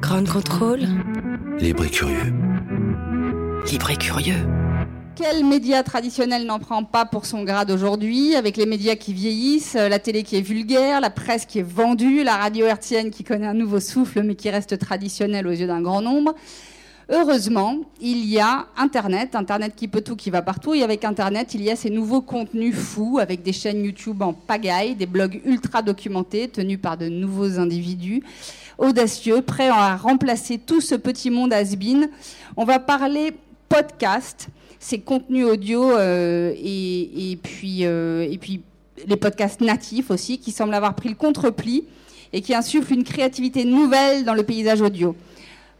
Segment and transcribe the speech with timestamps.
[0.00, 0.80] Ground Control.
[1.58, 2.32] Libre et curieux.
[3.70, 4.46] Libre et curieux.
[5.14, 9.74] Quel média traditionnel n'en prend pas pour son grade aujourd'hui, avec les médias qui vieillissent,
[9.74, 13.46] la télé qui est vulgaire, la presse qui est vendue, la radio hertzienne qui connaît
[13.46, 16.34] un nouveau souffle mais qui reste traditionnelle aux yeux d'un grand nombre
[17.08, 21.54] Heureusement, il y a Internet, Internet qui peut tout, qui va partout, et avec Internet,
[21.54, 25.40] il y a ces nouveaux contenus fous, avec des chaînes YouTube en pagaille, des blogs
[25.44, 28.24] ultra documentés, tenus par de nouveaux individus
[28.78, 32.08] audacieux, prêts à remplacer tout ce petit monde has-been.
[32.56, 33.32] On va parler
[33.68, 38.62] podcast, ces contenus audio euh, et, puis, euh, et puis
[39.06, 41.84] les podcasts natifs aussi, qui semblent avoir pris le contre-pli
[42.32, 45.14] et qui insufflent une créativité nouvelle dans le paysage audio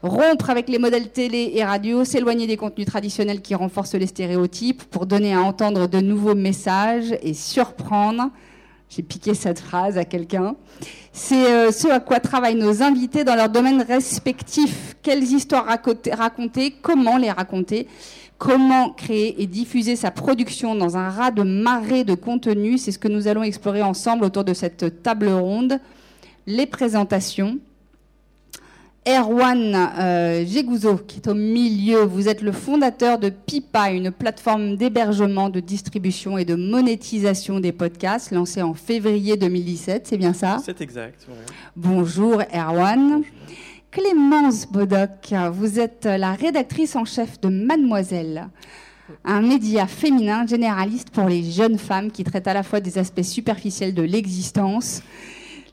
[0.03, 4.85] rompre avec les modèles télé et radio, s'éloigner des contenus traditionnels qui renforcent les stéréotypes
[4.85, 8.31] pour donner à entendre de nouveaux messages et surprendre.
[8.89, 10.57] J'ai piqué cette phrase à quelqu'un.
[11.13, 14.97] C'est euh, ce à quoi travaillent nos invités dans leurs domaines respectifs.
[15.03, 17.89] Quelles histoires raconter, comment les raconter,
[18.39, 22.79] comment créer et diffuser sa production dans un rat de marée de contenu.
[22.79, 25.81] C'est ce que nous allons explorer ensemble autour de cette table ronde.
[26.47, 27.59] Les présentations,
[29.07, 30.45] Erwan euh,
[31.07, 32.01] qui est au milieu.
[32.03, 37.71] Vous êtes le fondateur de Pipa, une plateforme d'hébergement, de distribution et de monétisation des
[37.71, 40.09] podcasts, lancée en février 2017.
[40.09, 40.59] C'est bien ça?
[40.65, 41.27] C'est exact.
[41.77, 43.23] Bonjour Erwan.
[43.93, 48.49] Clémence Bodoc, vous êtes la rédactrice en chef de Mademoiselle
[49.25, 53.23] un média féminin généraliste pour les jeunes femmes qui traite à la fois des aspects
[53.23, 55.03] superficiels de l'existence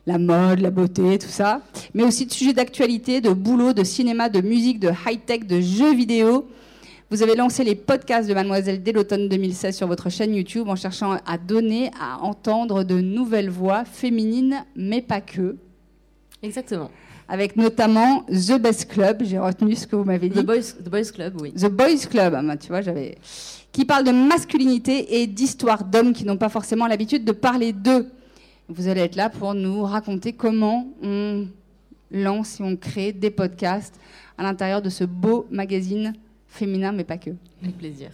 [0.06, 1.62] la mode, la beauté, tout ça,
[1.94, 5.94] mais aussi de sujets d'actualité, de boulot, de cinéma, de musique, de high-tech, de jeux
[5.94, 6.46] vidéo.
[7.10, 10.76] Vous avez lancé les podcasts de Mademoiselle dès l'automne 2016 sur votre chaîne YouTube en
[10.76, 15.56] cherchant à donner, à entendre de nouvelles voix féminines, mais pas que.
[16.42, 16.90] Exactement.
[17.28, 20.40] Avec notamment The Best Club, j'ai retenu ce que vous m'avez dit.
[20.40, 21.52] The Boys, The Boys Club, oui.
[21.52, 23.16] The Boys Club, ah bah, tu vois, j'avais.
[23.72, 28.08] Qui parle de masculinité et d'histoire d'hommes qui n'ont pas forcément l'habitude de parler d'eux.
[28.68, 31.46] Vous allez être là pour nous raconter comment on
[32.10, 34.00] lance et on crée des podcasts
[34.38, 36.14] à l'intérieur de ce beau magazine
[36.46, 37.30] féminin, mais pas que.
[37.62, 38.10] Avec plaisir.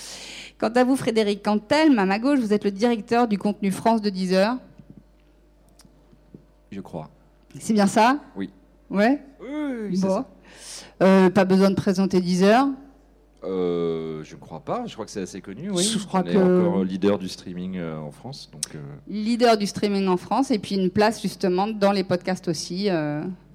[0.58, 4.00] Quant à vous, Frédéric Cantel, à ma gauche, vous êtes le directeur du contenu France
[4.02, 4.56] de Deezer.
[6.70, 7.10] Je crois.
[7.58, 8.18] C'est bien ça?
[8.34, 8.50] Oui.
[8.90, 9.22] Ouais?
[9.40, 10.24] Oui, bon.
[11.02, 12.66] Euh, pas besoin de présenter Deezer.
[13.46, 14.84] Euh, je ne crois pas.
[14.86, 15.70] Je crois que c'est assez connu.
[15.70, 15.82] Oui.
[15.82, 18.50] Je crois On est encore leader du streaming euh, en France.
[18.52, 18.78] Donc, euh.
[19.08, 22.88] Leader du streaming en France et puis une place justement dans les podcasts aussi.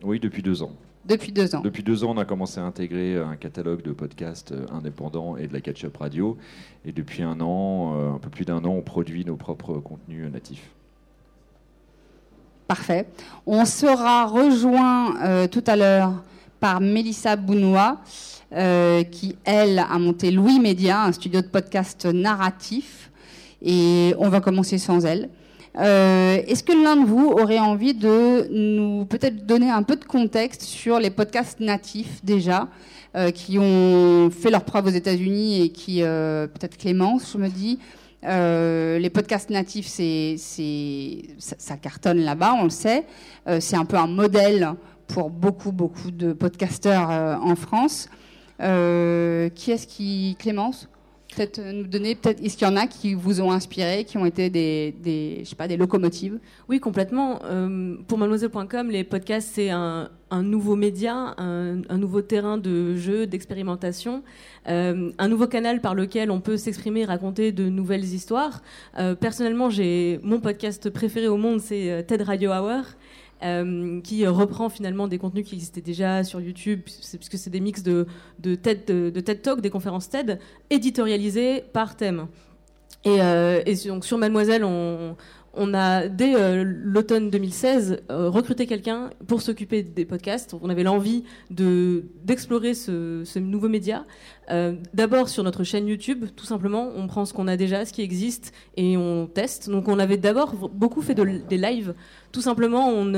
[0.04, 0.72] Oui, depuis deux ans.
[1.04, 1.62] Depuis deux ans.
[1.62, 5.54] Depuis deux ans, on a commencé à intégrer un catalogue de podcasts indépendants et de
[5.54, 6.38] la catch-up radio.
[6.86, 10.70] Et depuis un an, un peu plus d'un an, on produit nos propres contenus natifs.
[12.68, 13.08] Parfait.
[13.48, 16.24] On sera rejoint tout à l'heure
[16.62, 17.98] par Mélissa Bounois.
[18.54, 23.10] Euh, qui, elle, a monté Louis Média, un studio de podcast narratif.
[23.62, 25.30] Et on va commencer sans elle.
[25.78, 30.04] Euh, est-ce que l'un de vous aurait envie de nous peut-être donner un peu de
[30.04, 32.68] contexte sur les podcasts natifs déjà,
[33.16, 37.80] euh, qui ont fait leur preuve aux États-Unis et qui, peut-être Clémence, je me dis,
[38.22, 40.36] les podcasts natifs, c'est,
[41.38, 43.06] ça, ça, cartonne là-bas, on le sait.
[43.62, 44.76] c'est un peu un modèle
[45.14, 48.10] pour beaucoup, beaucoup de podcasteurs en France.
[48.62, 50.88] Euh, qui est-ce qui, Clémence
[51.36, 54.26] Peut-être nous donner, peut-être, est-ce qu'il y en a qui vous ont inspiré, qui ont
[54.26, 56.40] été des, des je sais pas, des locomotives?
[56.68, 57.40] Oui, complètement.
[57.46, 60.10] Euh, pour mademoiselle.com, les podcasts, c'est un,
[60.44, 64.24] nouveau média, un, nouveau terrain de jeu, d'expérimentation,
[64.68, 68.62] euh, un nouveau canal par lequel on peut s'exprimer, raconter de nouvelles histoires.
[69.00, 72.84] Euh, personnellement, j'ai mon podcast préféré au monde, c'est TED Radio Hour.
[73.44, 77.82] Euh, qui reprend finalement des contenus qui existaient déjà sur YouTube, puisque c'est des mix
[77.82, 78.06] de,
[78.44, 80.38] TED, de, Talk, des conférences TED,
[80.70, 82.28] éditorialisées par thème.
[83.04, 85.16] Et, euh, et donc sur Mademoiselle, on,
[85.54, 90.56] on a, dès euh, l'automne 2016, euh, recruté quelqu'un pour s'occuper des podcasts.
[90.62, 94.06] On avait l'envie de, d'explorer ce, nouveau média.
[94.50, 97.92] Euh, d'abord sur notre chaîne YouTube, tout simplement, on prend ce qu'on a déjà, ce
[97.92, 99.70] qui existe, et on teste.
[99.70, 101.96] Donc on avait d'abord beaucoup fait de, des lives.
[102.32, 103.14] Tout simplement, on,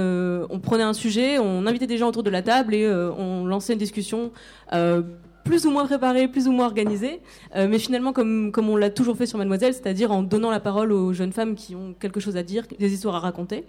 [0.50, 3.74] on, prenait un sujet, on invitait des gens autour de la table et on lançait
[3.74, 4.32] une discussion
[5.44, 7.20] plus ou moins préparé, plus ou moins organisé,
[7.56, 10.60] euh, mais finalement comme, comme on l'a toujours fait sur Mademoiselle, c'est-à-dire en donnant la
[10.60, 13.66] parole aux jeunes femmes qui ont quelque chose à dire, des histoires à raconter.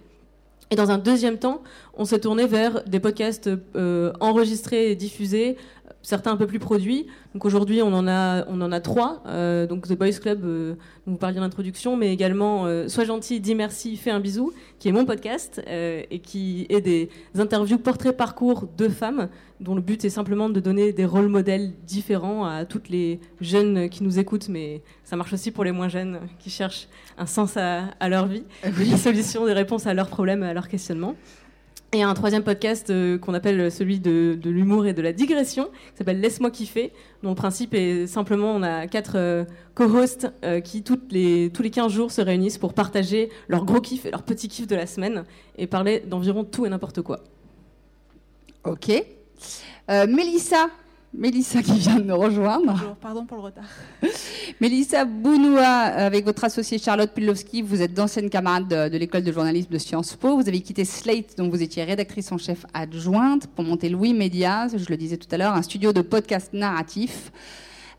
[0.71, 1.61] Et dans un deuxième temps,
[1.95, 5.57] on s'est tourné vers des podcasts euh, enregistrés et diffusés
[6.05, 7.07] certains un peu plus produits.
[7.33, 9.23] Donc aujourd'hui, on en a, on en a trois.
[9.25, 10.75] Euh, donc The Boys Club, euh,
[11.05, 14.53] dont vous parliez en introduction, mais également euh, Sois gentil, dis merci, fais un bisou,
[14.79, 19.29] qui est mon podcast euh, et qui est des interviews portrait parcours de femmes,
[19.59, 23.89] dont le but est simplement de donner des rôles modèles différents à toutes les jeunes
[23.89, 26.87] qui nous écoutent, mais ça marche aussi pour les moins jeunes qui cherchent
[27.17, 30.67] un sens à, à leur vie, des solutions, des réponses à leurs problèmes, à leurs
[30.67, 31.15] questionnements.
[31.93, 35.97] Et un troisième podcast euh, qu'on appelle celui de, l'humour et de la digression, qui
[35.97, 36.91] s'appelle Laisse-moi kiffer,
[37.23, 39.45] dont le principe est simplement, on a quatre euh,
[39.75, 43.79] co-hosts euh, qui toutes les, tous les 15 jours se réunissent pour partager leur gros
[43.79, 45.23] kiff et leur petit kiff de la semaine
[45.57, 47.21] et parler d'environ tout et n'importe quoi.
[48.65, 48.91] Ok.
[49.87, 50.69] Mélissa,
[51.17, 52.73] Mélissa qui vient de nous rejoindre.
[52.73, 53.63] Bonjour, pardon pour le retard.
[54.61, 59.31] Mélissa Bounoua, avec votre associée Charlotte Pilowski, vous êtes d'anciennes camarades de, de l'école de
[59.31, 60.35] journalisme de Sciences Po.
[60.35, 64.67] Vous avez quitté Slate, dont vous étiez rédactrice en chef adjointe, pour monter Louis Média,
[64.67, 67.31] je le disais tout à l'heure, un studio de podcast narratif.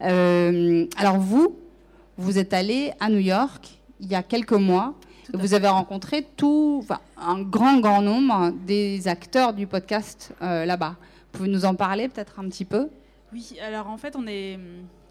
[0.02, 1.56] Euh, alors vous,
[2.18, 4.94] vous êtes allé à New York il y a quelques mois.
[5.32, 10.64] À vous avez rencontré tout, enfin, un grand, grand nombre des acteurs du podcast euh,
[10.64, 10.96] là-bas.
[11.32, 12.88] Vous pouvez nous en parler peut-être un petit peu?
[13.36, 14.58] Oui, alors en fait, est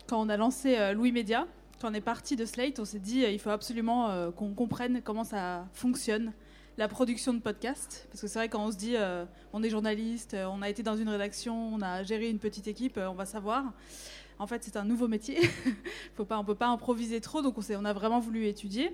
[0.10, 1.46] quand on a lancé euh, Louis Média,
[1.80, 4.52] quand on est parti de Slate, on s'est dit euh, il faut absolument euh, qu'on
[4.56, 6.34] comprenne comment ça fonctionne
[6.80, 9.70] la production de podcasts parce que c'est vrai quand on se dit euh, on est
[9.70, 13.26] journaliste, on a été dans une rédaction, on a géré une petite équipe, on va
[13.26, 13.64] savoir.
[14.40, 15.40] En fait, c'est un nouveau métier.
[16.20, 18.94] On peut pas improviser trop, donc on, a vraiment voulu étudier.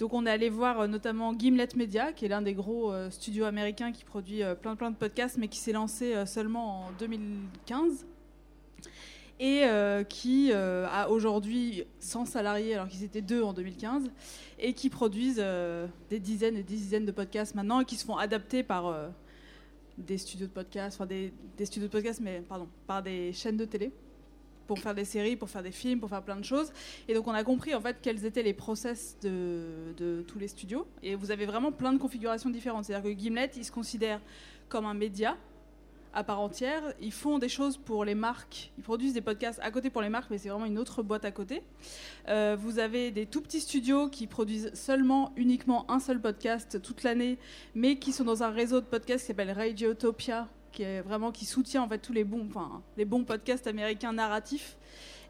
[0.00, 3.92] Donc on est allé voir notamment Gimlet Media, qui est l'un des gros studios américains
[3.92, 8.06] qui produit plein plein de podcasts, mais qui s'est lancé seulement en 2015
[9.42, 14.08] et euh, qui euh, a aujourd'hui 100 salariés alors qu'ils étaient deux en 2015
[14.60, 18.04] et qui produisent euh, des dizaines et des dizaines de podcasts maintenant et qui se
[18.04, 19.10] font adapter par
[19.98, 23.56] des studios de podcasts, enfin des, des studios de podcasts, mais pardon, par des chaînes
[23.56, 23.90] de télé
[24.68, 26.72] pour faire des séries, pour faire des films, pour faire plein de choses.
[27.08, 30.46] Et donc on a compris en fait quels étaient les process de, de tous les
[30.46, 30.86] studios.
[31.02, 32.84] Et vous avez vraiment plein de configurations différentes.
[32.84, 34.20] C'est-à-dire que Gimlet, il se considère
[34.68, 35.36] comme un média
[36.12, 36.82] à part entière.
[37.00, 38.72] Ils font des choses pour les marques.
[38.78, 41.24] Ils produisent des podcasts à côté pour les marques, mais c'est vraiment une autre boîte
[41.24, 41.62] à côté.
[42.28, 47.02] Euh, vous avez des tout petits studios qui produisent seulement, uniquement un seul podcast toute
[47.02, 47.38] l'année,
[47.74, 51.44] mais qui sont dans un réseau de podcasts qui s'appelle Radiotopia, qui est vraiment qui
[51.44, 54.76] soutient en fait tous les bons, enfin les bons podcasts américains narratifs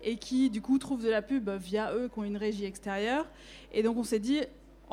[0.05, 3.27] et qui du coup trouvent de la pub via eux qui ont une régie extérieure.
[3.73, 4.41] Et donc on s'est dit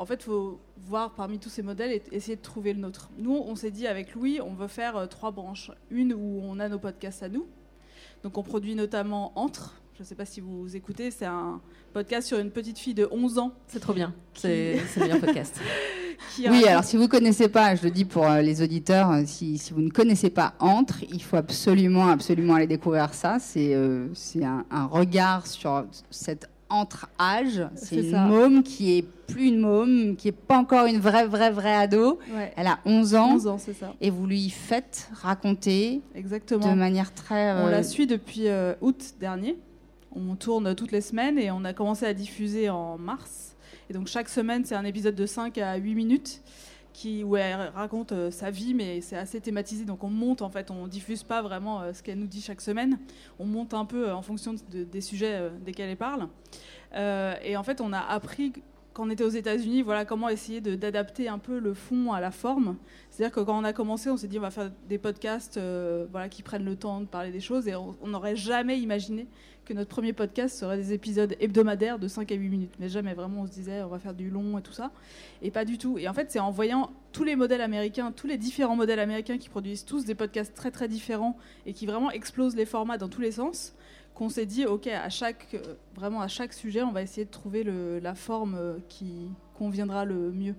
[0.00, 3.10] en fait, il faut voir parmi tous ces modèles et essayer de trouver le nôtre.
[3.18, 5.70] Nous, on s'est dit avec Louis, on veut faire euh, trois branches.
[5.90, 7.46] Une où on a nos podcasts à nous.
[8.24, 9.74] Donc, on produit notamment Entre.
[9.96, 11.60] Je ne sais pas si vous écoutez, c'est un
[11.92, 13.52] podcast sur une petite fille de 11 ans.
[13.66, 15.60] C'est trop bien, c'est c'est le meilleur podcast.
[16.38, 19.22] Oui, raconte- alors si vous connaissez pas, je le dis pour euh, les auditeurs, euh,
[19.26, 23.38] si, si vous ne connaissez pas Entre, il faut absolument, absolument aller découvrir ça.
[23.40, 27.66] C'est euh, c'est un, un regard sur cet entre-âge.
[27.74, 28.24] C'est C'est une ça.
[28.24, 32.18] môme qui est plus une môme, qui est pas encore une vraie, vraie, vraie ado.
[32.34, 33.94] Ouais, Elle a 11 ans 11 ans, c'est ça.
[34.00, 36.68] et vous lui faites raconter Exactement.
[36.70, 37.52] de manière très...
[37.52, 39.56] On euh, la suit depuis euh, août dernier.
[40.16, 43.54] On tourne toutes les semaines et on a commencé à diffuser en mars.
[43.88, 46.40] Et donc chaque semaine, c'est un épisode de 5 à 8 minutes
[46.92, 49.84] qui, où elle raconte euh, sa vie, mais c'est assez thématisé.
[49.84, 52.60] Donc on monte, en fait, on diffuse pas vraiment euh, ce qu'elle nous dit chaque
[52.60, 52.98] semaine.
[53.38, 56.28] On monte un peu euh, en fonction de- des sujets desquels elle parle.
[57.44, 58.52] Et en fait, on a appris
[59.00, 62.30] quand on était aux États-Unis, voilà comment essayer d'adapter un peu le fond à la
[62.30, 62.76] forme.
[63.08, 66.04] C'est-à-dire que quand on a commencé, on s'est dit on va faire des podcasts euh,
[66.10, 69.26] voilà, qui prennent le temps de parler des choses et on n'aurait jamais imaginé
[69.64, 72.74] que notre premier podcast serait des épisodes hebdomadaires de 5 à 8 minutes.
[72.78, 74.90] Mais jamais vraiment on se disait on va faire du long et tout ça.
[75.40, 75.96] Et pas du tout.
[75.96, 79.38] Et en fait, c'est en voyant tous les modèles américains, tous les différents modèles américains
[79.38, 83.08] qui produisent tous des podcasts très très différents et qui vraiment explosent les formats dans
[83.08, 83.74] tous les sens
[84.20, 87.30] qu'on s'est dit ok à chaque euh, vraiment à chaque sujet on va essayer de
[87.30, 90.54] trouver le- la forme euh, qui conviendra le mieux.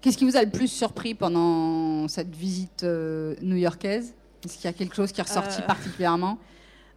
[0.00, 4.14] Qu'est-ce qui vous a le plus surpris pendant cette visite euh, new-yorkaise?
[4.44, 6.38] Est-ce qu'il y a quelque chose qui est ressorti Euh, particulièrement?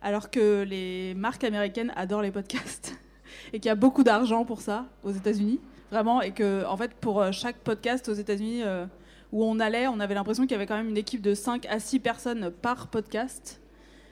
[0.01, 2.95] Alors que les marques américaines adorent les podcasts
[3.53, 5.59] et qu'il y a beaucoup d'argent pour ça aux États-Unis,
[5.91, 8.85] vraiment, et que en fait pour chaque podcast aux États-Unis euh,
[9.31, 11.65] où on allait, on avait l'impression qu'il y avait quand même une équipe de 5
[11.67, 13.60] à 6 personnes par podcast,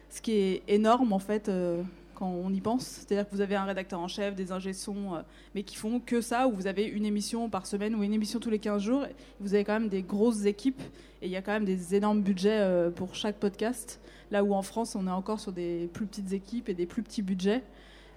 [0.09, 1.81] ce qui est énorme en fait euh,
[2.15, 2.85] quand on y pense.
[2.85, 5.21] C'est-à-dire que vous avez un rédacteur en chef, des ingé sons, euh,
[5.55, 8.39] mais qui font que ça, où vous avez une émission par semaine ou une émission
[8.39, 9.05] tous les 15 jours.
[9.39, 10.81] Vous avez quand même des grosses équipes
[11.21, 14.01] et il y a quand même des énormes budgets euh, pour chaque podcast.
[14.31, 17.03] Là où en France, on est encore sur des plus petites équipes et des plus
[17.03, 17.63] petits budgets.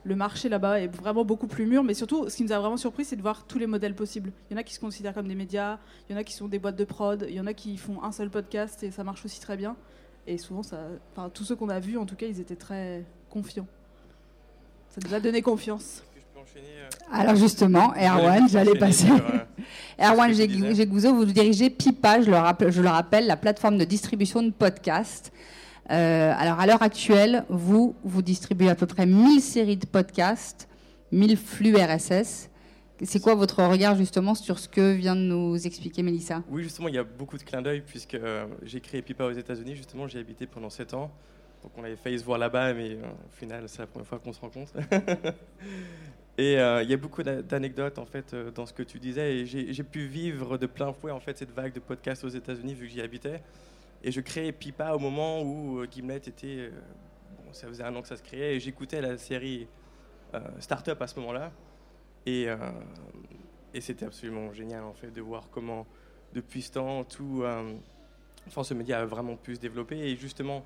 [0.04, 2.76] Le marché là-bas est vraiment beaucoup plus mûr, mais surtout, ce qui nous a vraiment
[2.76, 4.32] surpris, c'est de voir tous les modèles possibles.
[4.50, 6.34] Il y en a qui se considèrent comme des médias, il y en a qui
[6.34, 8.90] sont des boîtes de prod, il y en a qui font un seul podcast et
[8.90, 9.76] ça marche aussi très bien.
[10.26, 10.78] Et souvent, ça,
[11.12, 13.66] enfin, tous ceux qu'on a vus, en tout cas, ils étaient très confiants.
[14.90, 16.02] Ça nous a donné confiance.
[17.10, 19.08] Alors justement, Erwan, j'allais passer.
[19.98, 24.42] Erwan Gégouzot, vous dirigez Pipa, je le, rappelle, je le rappelle, la plateforme de distribution
[24.42, 25.32] de podcasts.
[25.90, 30.68] Euh, alors à l'heure actuelle, vous, vous distribuez à peu près 1000 séries de podcasts,
[31.10, 32.50] 1000 flux RSS.
[33.04, 36.42] C'est quoi votre regard justement sur ce que vient de nous expliquer Mélissa?
[36.48, 39.32] Oui, justement, il y a beaucoup de clins d'œil puisque euh, j'ai créé Pipa aux
[39.32, 39.74] États-Unis.
[39.74, 41.10] Justement, j'y ai habité pendant 7 ans.
[41.62, 44.18] Donc on avait failli se voir là-bas, mais euh, au final, c'est la première fois
[44.18, 44.72] qu'on se rencontre.
[46.38, 49.36] et il y a beaucoup d'anecdotes en fait dans ce que tu disais.
[49.36, 52.74] Et j'ai pu vivre de plein fouet en fait cette vague de podcasts aux États-Unis
[52.74, 53.42] vu que j'y habitais.
[54.04, 56.58] Et je créais Pipa au moment où euh, Gimlet était.
[56.58, 56.70] Euh,
[57.44, 59.68] bon, ça faisait un an que ça se créait, et j'écoutais la série
[60.34, 61.52] euh, Startup à ce moment-là.
[62.26, 62.46] Et,
[63.74, 65.86] et c'était absolument génial, en fait, de voir comment,
[66.34, 67.44] depuis ce temps, tout.
[68.46, 69.98] enfin, ce média a vraiment pu se développer.
[69.98, 70.64] Et justement,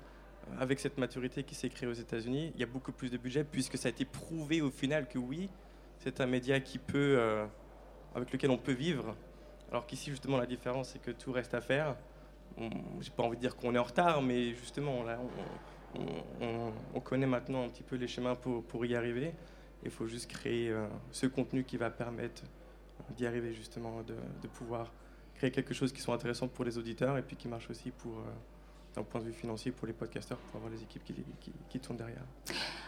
[0.59, 3.43] avec cette maturité qui s'est créée aux États-Unis, il y a beaucoup plus de budget,
[3.43, 5.49] puisque ça a été prouvé au final que oui,
[5.99, 7.19] c'est un média qui peut.
[8.15, 9.15] avec lequel on peut vivre.
[9.71, 11.95] Alors qu'ici, justement, la différence, c'est que tout reste à faire
[13.01, 15.19] j'ai pas envie de dire qu'on est en retard, mais justement, là,
[16.93, 19.33] on, connaît maintenant un petit peu les chemins pour y arriver.
[19.83, 22.43] Il faut juste créer euh, ce contenu qui va permettre
[23.15, 24.91] d'y arriver, justement, de, pouvoir
[25.35, 28.17] créer quelque chose qui soit intéressant pour les auditeurs et puis qui marche aussi pour,
[28.17, 28.23] euh,
[28.97, 31.03] d'un point de vue financier pour les podcasteurs, pour avoir les équipes
[31.69, 32.23] qui, tournent derrière.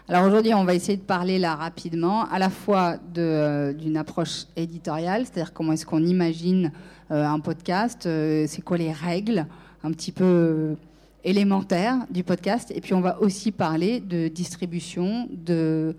[0.08, 4.46] Alors aujourd'hui, on va essayer de parler là rapidement, à la fois euh, d'une approche
[4.55, 6.72] éditoriale, c'est-à-dire comment est-ce qu'on imagine
[7.12, 9.46] euh, un podcast, euh, c'est quoi les règles
[9.84, 10.75] un petit peu
[11.24, 15.96] élémentaires du podcast, et puis on va aussi parler de distribution, de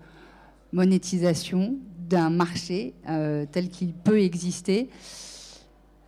[0.73, 1.75] monétisation
[2.09, 2.93] d'un marché
[3.51, 4.89] tel qu'il peut exister.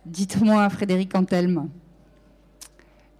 [0.06, 1.68] Dites-moi, Frédéric Antelme,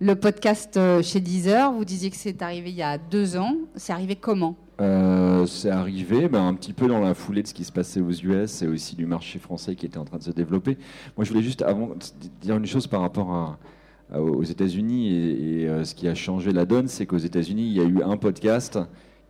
[0.01, 3.57] le podcast euh, chez Deezer, vous disiez que c'est arrivé il y a deux ans.
[3.75, 7.55] C'est arrivé comment euh, c'est arrivé ben, un petit peu dans la foulée de ce
[7.55, 10.25] qui se passait aux US et aussi du marché français qui était en train de
[10.25, 10.77] se développer.
[11.17, 11.91] Moi, je voulais juste avant
[12.41, 13.57] dire une chose par rapport
[14.13, 17.81] aux États-Unis et, euh, ce qui a changé la donne, c'est qu'aux États-Unis, il y
[17.81, 18.81] a eu un podcast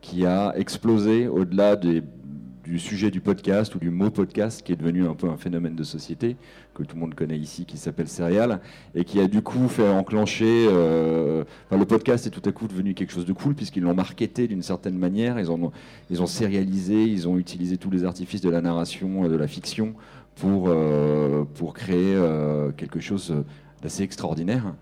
[0.05, 5.09] qui a explosé au-delà du sujet du podcast ou du mot podcast qui est devenu
[5.09, 6.37] un peu un phénomène de société
[6.75, 8.61] que tout le monde connaît ici qui s'appelle Serial
[8.95, 12.93] et qui a du coup fait enclencher euh, le podcast est tout à coup devenu
[12.93, 15.39] quelque chose de cool puisqu'ils l'ont marketé d'une certaine manière.
[15.39, 15.73] Ils ont
[16.11, 19.95] ils ont sérialisé ils ont utilisé tous les artifices de la narration de la fiction
[20.37, 23.35] pour euh, pour créer euh, quelque chose
[23.83, 24.75] d'assez extraordinaire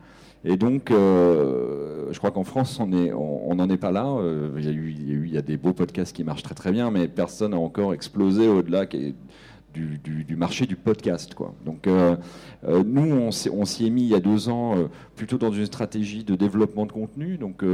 [0.45, 4.07] et donc, euh, je crois qu'en France, on n'en est pas là.
[4.07, 7.53] Euh, il, y a eu, des beaux podcasts qui marchent très très bien, mais personne
[7.53, 11.37] n'a encore explosé au-delà du, marché du podcast.
[11.65, 12.17] Donc, euh,
[12.65, 14.75] nous, on, s'y est mis il y a deux ans
[15.15, 17.39] plutôt dans une stratégie de développement de contenu.
[17.39, 17.65] Donc,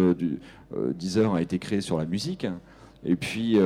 [0.94, 2.46] Deezer a été créé sur la musique.
[3.04, 3.56] Et puis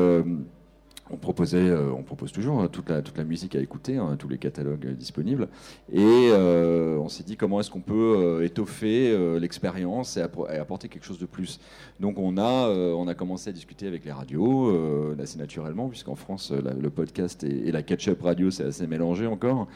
[1.13, 4.17] on proposait, euh, on propose toujours hein, toute, la, toute la musique à écouter, hein,
[4.19, 5.49] tous les catalogues euh, disponibles.
[5.93, 11.19] Et euh, on s'est dit comment est-ce qu'on peut étoffer l'expérience et, apporter quelque chose
[11.19, 11.61] de plus.
[12.01, 16.53] Donc on a, on a commencé à discuter avec les radios, assez naturellement, puisqu'en France,
[16.53, 19.69] le podcast et, la catch-up radio, c'est assez mélangé encore.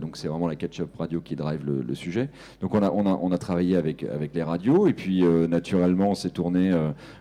[0.00, 2.28] donc c'est vraiment la catch-up radio qui drive le, sujet.
[2.60, 6.10] Donc on a, on a, on a travaillé avec, avec les radios, et puis naturellement,
[6.10, 6.70] on s'est tourné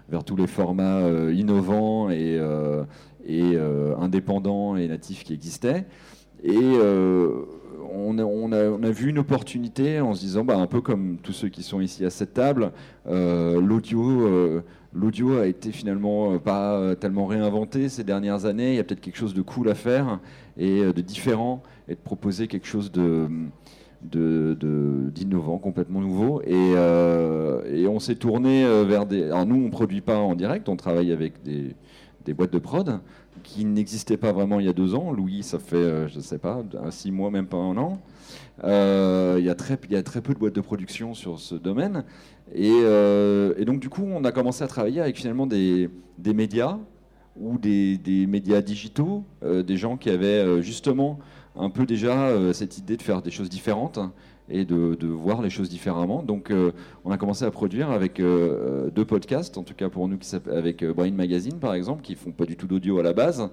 [0.10, 2.40] vers tous les formats innovants et
[3.26, 5.86] et euh, indépendants et natifs qui existaient.
[6.44, 7.46] Et euh,
[7.92, 11.34] on a, on, a, vu une opportunité en se disant, bah, un peu comme tous
[11.34, 12.72] ceux qui sont ici à cette table,
[13.08, 14.62] euh, l'audio,
[14.94, 18.74] l'audio a été finalement pas tellement réinventé ces dernières années.
[18.74, 20.20] Il y a peut-être quelque chose de cool à faire
[20.58, 23.28] et de différent et de proposer quelque chose de
[24.04, 26.42] d'innovant, complètement nouveau.
[26.44, 26.74] Et,
[27.74, 29.24] et on s'est tourné vers des.
[29.24, 31.76] Alors nous, on ne produit pas en direct, on travaille avec des,
[32.28, 33.00] des boîtes de prod
[33.42, 35.12] qui n'existaient pas vraiment il y a deux ans.
[35.12, 38.00] Louis, ça fait, euh, je ne sais pas, six mois, même pas un an.
[38.64, 42.04] Euh, il, y a très, peu de boîtes de production sur ce domaine.
[42.54, 46.78] Et, euh, donc, du coup, on a commencé à travailler avec finalement des, médias
[47.40, 51.20] ou des médias digitaux, des gens qui avaient justement
[51.56, 54.00] un peu déjà cette idée de faire des choses différentes
[54.50, 56.24] et de, voir les choses différemment.
[56.24, 56.72] Donc, euh,
[57.06, 60.18] on a commencé à produire avec euh, deux podcasts, en tout cas pour nous,
[60.52, 63.50] avec euh, Brain Magazine par exemple, qui font pas du tout d'audio à la base,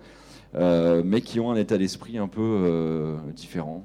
[0.57, 3.85] mais qui ont un état d'esprit un peu différent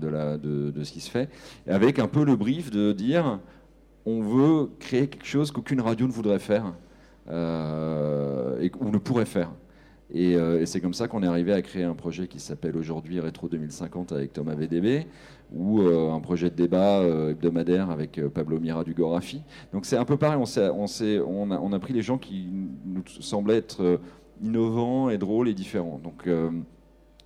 [0.00, 1.30] de, de, ce qui se fait,
[1.66, 3.38] avec un peu le brief de dire
[4.04, 6.74] on veut créer quelque chose qu'aucune radio ne voudrait faire
[7.26, 9.50] et, ou ne pourrait faire.
[10.12, 12.76] Et, euh, et c'est comme ça qu'on est arrivé à créer un projet qui s'appelle
[12.76, 15.06] aujourd'hui Rétro 2050 avec Thomas VDB,
[15.52, 19.42] ou euh, un projet de débat euh, hebdomadaire avec Pablo Mira du Gorafi.
[19.72, 22.48] Donc c'est un peu pareil, on, a, pris les gens qui
[22.84, 24.00] nous semblaient être
[24.42, 26.00] innovants et drôles et différents.
[26.02, 26.50] Donc euh,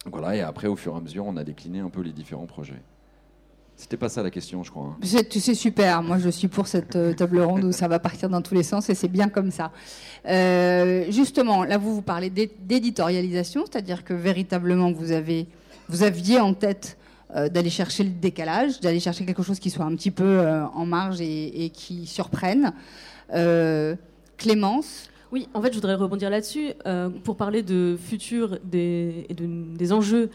[0.07, 2.47] voilà, et après au fur et à mesure, on a décliné un peu les différents
[2.47, 2.83] projets.
[3.77, 4.85] C'était pas ça la question, je crois.
[4.85, 4.97] hein.
[5.03, 6.03] C'est c'est super.
[6.03, 8.63] Moi, je suis pour cette euh, table ronde où ça va partir dans tous les
[8.63, 9.73] sens et c'est bien comme ça.
[10.29, 15.47] Euh, justement, là, vous vous parlez d'é- d'éditorialisation, c'est-à-dire que véritablement, vous avez,
[15.89, 16.97] vous aviez en tête
[17.35, 20.65] euh, d'aller chercher le décalage, d'aller chercher quelque chose qui soit un petit peu euh,
[20.67, 22.73] en marge et, et qui surprenne.
[23.35, 23.97] Euh,
[24.37, 29.35] Clémence, Oui, en fait, je voudrais rebondir là-dessus euh, pour parler de futur des, et
[29.35, 30.31] de- des enjeux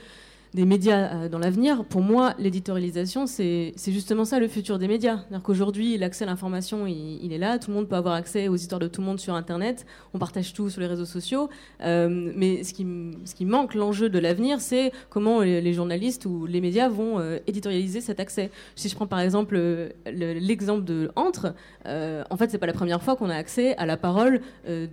[0.54, 1.86] des médias euh, dans l'avenir.
[1.86, 5.18] Pour moi, l'éditorialisation, c'est justement ça le futur des médias.
[5.20, 7.60] C'est-à-dire qu'aujourd'hui, l'accès à l'information, il, est là.
[7.60, 9.86] Tout le monde peut avoir accès aux histoires de tout le monde sur Internet.
[10.14, 11.50] On partage tout sur les réseaux sociaux.
[11.82, 16.90] Euh, mais ce qui, manque, l'enjeu de l'avenir, c'est comment les, journalistes ou les médias
[16.90, 18.50] vont euh, éditorialiser cet accès.
[18.76, 21.54] Si je prends par exemple le- l'exemple de Entre,
[21.86, 24.88] en fait, c'est pas la première fois qu'on a accès à la parole de-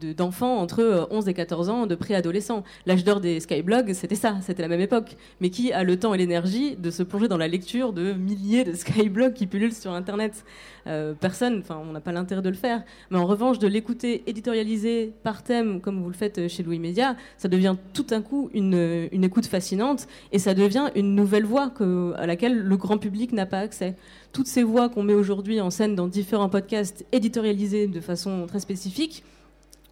[0.00, 2.64] de- d'enfants entre euh, 11 et 14 ans, de préadolescents.
[2.86, 4.95] L'âge d'or des skyblogs, c'était ça, c'était la même époque.
[5.40, 8.64] Mais qui a le temps et l'énergie de se plonger dans la lecture de milliers
[8.64, 10.44] de skyblogs qui pullulent sur Internet
[10.86, 12.84] Euh, Personne, enfin, on n'a pas l'intérêt de le faire.
[13.10, 17.16] Mais en revanche, de l'écouter éditorialisé par thème, comme vous le faites chez Louis Média,
[17.38, 21.72] ça devient tout d'un coup une, une écoute fascinante et ça devient une nouvelle voie
[22.16, 23.96] à laquelle le grand public n'a pas accès
[24.32, 28.60] toutes ces voix qu'on met aujourd'hui en scène dans différents podcasts éditorialisés de façon très
[28.60, 29.24] spécifique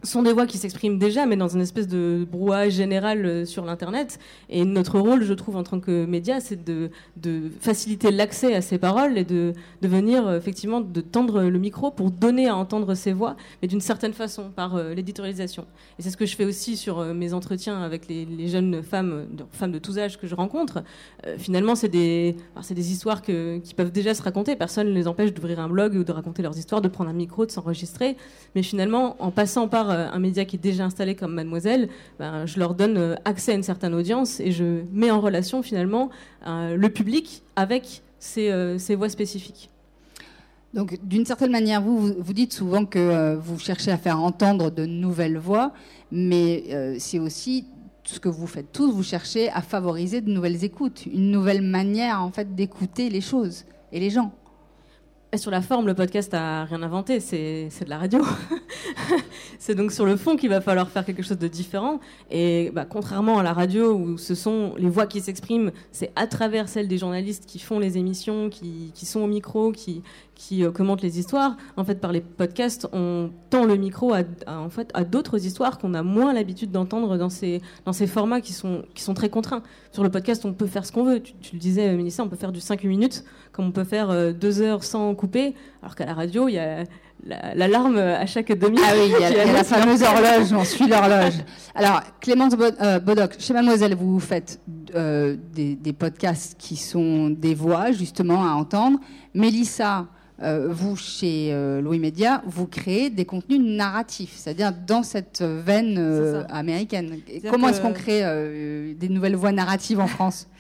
[0.05, 3.65] sont des voix qui s'expriment déjà, mais dans une espèce de brouhaha général euh, sur
[3.65, 4.19] l'Internet.
[4.49, 6.91] Et notre rôle, je trouve, en tant que média, c'est de,
[7.61, 12.11] faciliter l'accès à ces paroles et de, venir, euh, effectivement, de tendre le micro pour
[12.11, 15.67] donner à entendre ces voix, mais d'une certaine façon, par euh, l'éditorialisation.
[15.99, 19.45] Et c'est ce que je fais aussi sur mes entretiens avec les, jeunes femmes, de,
[19.53, 20.83] femmes de tous âges que je rencontre.
[21.39, 22.37] Finalement, c'est des,
[22.77, 24.57] histoires qui peuvent déjà se raconter.
[24.57, 27.15] Personne ne les empêche d'ouvrir un blog ou de raconter leurs histoires, de prendre un
[27.15, 28.17] micro, de s'enregistrer.
[28.55, 32.59] Mais finalement, en passant par un média qui est déjà installé comme Mademoiselle, ben, je
[32.59, 36.11] leur donne euh, accès à une certaine audience et je mets en relation finalement
[36.47, 39.71] euh, le public avec ces, euh, voix spécifiques.
[40.73, 44.71] Donc, d'une certaine manière, vous, vous, dites souvent que euh, vous cherchez à faire entendre
[44.71, 45.73] de nouvelles voix,
[46.11, 47.67] mais euh, c'est aussi
[48.03, 52.21] ce que vous faites tous, vous cherchez à favoriser de nouvelles écoutes, une nouvelle manière
[52.23, 54.33] en fait d'écouter les choses et les gens.
[55.35, 58.21] Et sur la forme, le podcast a rien inventé, c'est de la radio.
[59.59, 61.99] c'est donc sur le fond qu'il va falloir faire quelque chose de différent.
[62.31, 66.29] Et bah, contrairement à la radio où ce sont les voix qui s'expriment, c'est à
[66.29, 70.71] travers celles des journalistes qui font les émissions, qui sont au micro, qui, qui euh,
[70.71, 71.57] commentent les histoires.
[71.77, 75.45] En fait, par les podcasts, on tend le micro à, à, en fait, à d'autres
[75.45, 79.15] histoires qu'on a moins l'habitude d'entendre dans ces, dans ces formats qui sont, qui sont
[79.15, 79.63] très contraints.
[79.93, 81.21] Sur le podcast, on peut faire ce qu'on veut.
[81.21, 84.11] Tu, tu, le disais, Mélissa, on peut faire du 5 minutes, comme on peut faire
[84.11, 86.85] euh, deux heures sans couper, alors qu'à la radio, il y a
[87.27, 88.79] l'alarme la à chaque demi.
[88.85, 91.35] Ah oui, il y a, il y a la fameuse horloge, on suit l'horloge.
[91.75, 94.61] Alors, Clémence Bodoc, chez Mademoiselle, vous faites
[94.95, 98.99] euh, des, des, podcasts qui sont des voix, justement, à entendre.
[99.33, 100.07] Mélissa,
[100.43, 105.97] euh, vous, chez euh, Louis Média, vous créez des contenus narratifs, c'est-à-dire dans cette veine
[105.99, 107.21] euh, américaine.
[107.49, 108.23] Comment est-ce qu'on crée
[108.95, 110.49] des nouvelles voix narratives en France?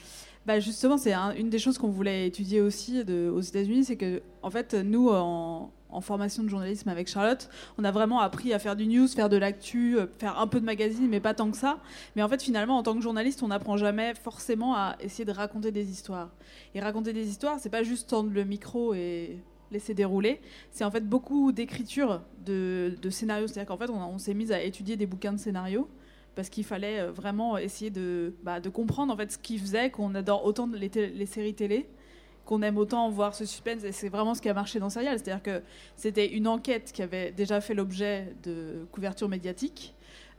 [0.47, 3.97] Bah justement, c'est un, une des choses qu'on voulait étudier aussi de, aux États-Unis, c'est
[3.97, 8.53] que en fait, nous, en, en, formation de journalisme avec Charlotte, on a vraiment appris
[8.53, 11.51] à faire du news, faire de l'actu, faire un peu de magazine, mais pas tant
[11.51, 11.79] que ça.
[12.15, 15.33] Mais en fait, finalement, en tant que journaliste, on n'apprend jamais forcément à essayer de
[15.33, 16.29] raconter des histoires.
[16.75, 19.39] Et raconter des histoires, c'est pas juste tendre le micro et
[19.75, 20.41] laisser dérouler.
[20.71, 23.47] C'est en fait beaucoup d'écriture de, scénarios.
[23.47, 25.89] C'est-à-dire qu'en fait, on, s'est mis à étudier des bouquins de scénarios
[26.35, 29.91] parce qu'il fallait euh, vraiment essayer de, bah, de, comprendre en fait ce qui faisait
[29.91, 31.87] qu'on adore autant les, les, séries télé,
[32.45, 33.85] qu'on aime autant voir ce suspense.
[33.85, 35.19] Et c'est vraiment ce qui a marché dans Serial.
[35.19, 35.63] C'est-à-dire que
[35.97, 39.95] c'était une enquête qui avait déjà fait l'objet de couverture médiatique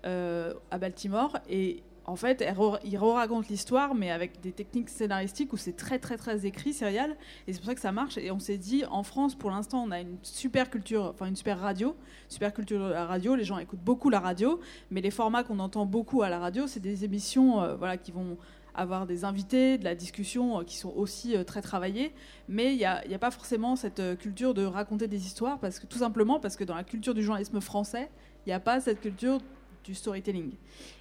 [0.06, 1.38] euh, à Baltimore.
[1.50, 2.46] Et en fait,
[2.84, 7.16] il re-raconte l'histoire, mais avec des techniques scénaristiques où c'est très, très, très écrit, Serial.
[7.48, 8.18] Et c'est pour ça que ça marche.
[8.18, 11.36] Et on s'est dit, en France, pour l'instant, on a une super culture, enfin une
[11.36, 11.96] super radio,
[12.30, 13.36] super culture de la radio.
[13.36, 14.60] Les gens écoutent beaucoup la radio,
[14.92, 18.12] mais les formats qu'on entend beaucoup à la radio, c'est des émissions, euh, voilà, qui
[18.12, 18.38] vont
[18.76, 22.14] avoir des invités, de la discussion, euh, qui sont aussi euh, très travaillées.
[22.48, 25.98] Mais il n'y a, pas forcément cette culture de raconter des histoires, parce que tout
[25.98, 28.12] simplement parce que dans la culture du journalisme français,
[28.46, 29.40] il n'y a pas cette culture
[29.86, 30.52] du storytelling.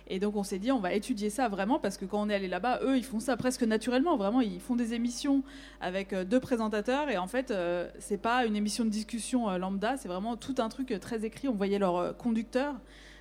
[0.06, 2.34] Et donc on s'est dit on va étudier ça vraiment parce que quand on est
[2.34, 5.42] allé là-bas, eux ils font ça presque naturellement, vraiment ils font des émissions
[5.80, 9.58] avec euh, deux présentateurs et en fait euh, c'est pas une émission de discussion euh,
[9.58, 11.48] lambda, c'est vraiment tout un truc très écrit.
[11.48, 12.74] On voyait leur conducteur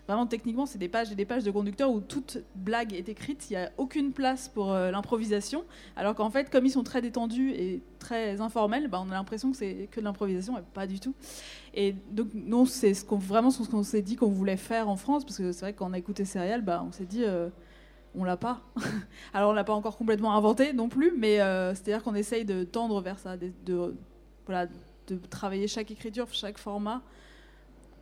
[0.08, 3.50] Vraiment, techniquement, c'est des pages et des pages de conducteurs où toute blague est écrite.
[3.50, 5.64] Il n'y a aucune place pour euh, l'improvisation.
[5.96, 9.52] Alors qu'en fait, comme ils sont très détendus et très informels, bah, on a l'impression
[9.52, 11.16] que c'est que de l'improvisation, et pas du tout.
[11.74, 15.24] Et donc, non, c'est ce vraiment ce qu'on s'est dit qu'on voulait faire en France,
[15.24, 17.24] parce que c'est vrai que quand on a écouté Serial, bah, on s'est dit.
[17.24, 17.50] Euh,
[18.16, 18.62] on l'a pas.
[19.34, 22.64] Alors on l'a pas encore complètement inventé non plus, mais euh, c'est-à-dire qu'on essaye de
[22.64, 23.96] tendre vers ça, de
[25.32, 27.02] travailler chaque écriture, chaque format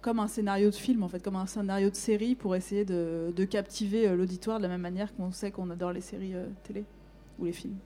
[0.01, 3.31] comme un scénario de film, en fait, comme un scénario de série pour essayer de,
[3.35, 6.47] de captiver euh, l'auditoire de la même manière qu'on sait qu'on adore les séries euh,
[6.63, 6.85] télé
[7.39, 7.77] ou les films.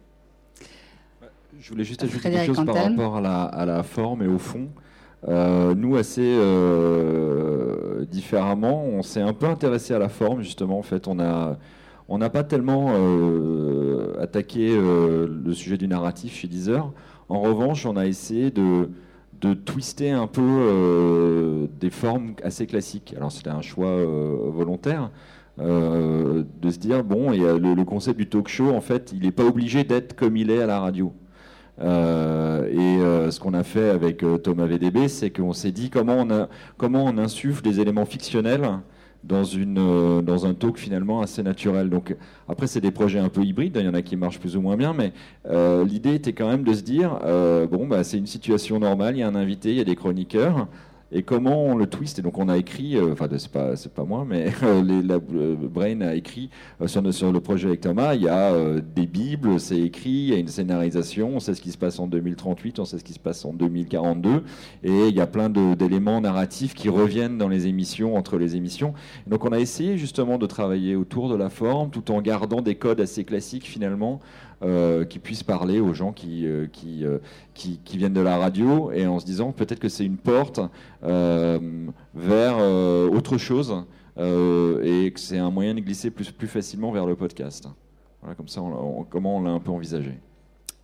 [1.59, 4.37] Je voulais juste ajouter quelque chose par rapport à la, à la, forme et au
[4.37, 4.69] fond.
[5.27, 10.77] Euh, nous, assez euh, différemment, on s'est un peu intéressé à la forme, justement.
[10.77, 11.57] En fait, on a.
[12.07, 16.91] On n'a pas tellement euh, attaqué le sujet du narratif chez Deezer.
[17.29, 18.91] En revanche, on a essayé de,
[19.41, 23.13] de twister un peu euh, des formes assez classiques.
[23.17, 25.11] Alors c'était un choix euh, volontaire.
[25.57, 29.21] Euh, de se dire bon et le, le, concept du talk show en fait il
[29.21, 31.13] n'est pas obligé d'être comme il est à la radio
[31.79, 32.97] et
[33.31, 37.17] ce qu'on a fait avec Thomas VDB c'est qu'on s'est dit comment on, comment on
[37.17, 38.69] insuffle des éléments fictionnels
[39.27, 41.89] dans, une, euh, dans un talk finalement assez naturel.
[41.89, 42.15] Donc
[42.47, 44.61] après, c'est des projets un peu hybrides, il y en a qui marchent plus ou
[44.61, 45.13] moins bien, mais
[45.47, 49.15] euh, l'idée était quand même de se dire, euh, bon, bah, c'est une situation normale,
[49.15, 50.67] il y a un invité, il y a des chroniqueurs,
[51.15, 52.19] et comment on le twist.
[52.19, 55.01] Et donc on a écrit, euh, enfin c'est pas c'est pas moi, mais euh, les,
[55.11, 56.49] euh, Brain a écrit
[56.85, 58.13] sur, le, projet avec Thomas.
[58.15, 61.31] Il y a des bibles, c'est écrit, il y a une scénarisation.
[61.35, 63.53] On sait ce qui se passe en 2038, on sait ce qui se passe en
[63.53, 64.43] 2042,
[64.83, 68.93] et il y a plein d'éléments narratifs qui reviennent dans les émissions entre les émissions.
[69.25, 72.75] Donc on a essayé justement de travailler autour de la forme, tout en gardant des
[72.75, 74.19] codes assez classiques finalement.
[74.63, 77.19] Euh, qui puissent parler aux gens qui, euh, euh,
[77.53, 80.61] qui, viennent de la radio et en se disant peut-être que c'est une porte
[81.03, 82.57] vers
[83.11, 83.83] autre chose
[84.17, 87.67] et que c'est un moyen de glisser plus, plus facilement vers le podcast.
[88.21, 88.61] Voilà, comme ça,
[89.09, 90.17] comment on l'a un peu envisagé.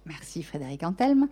[0.05, 1.27] Merci Frédéric Antelme.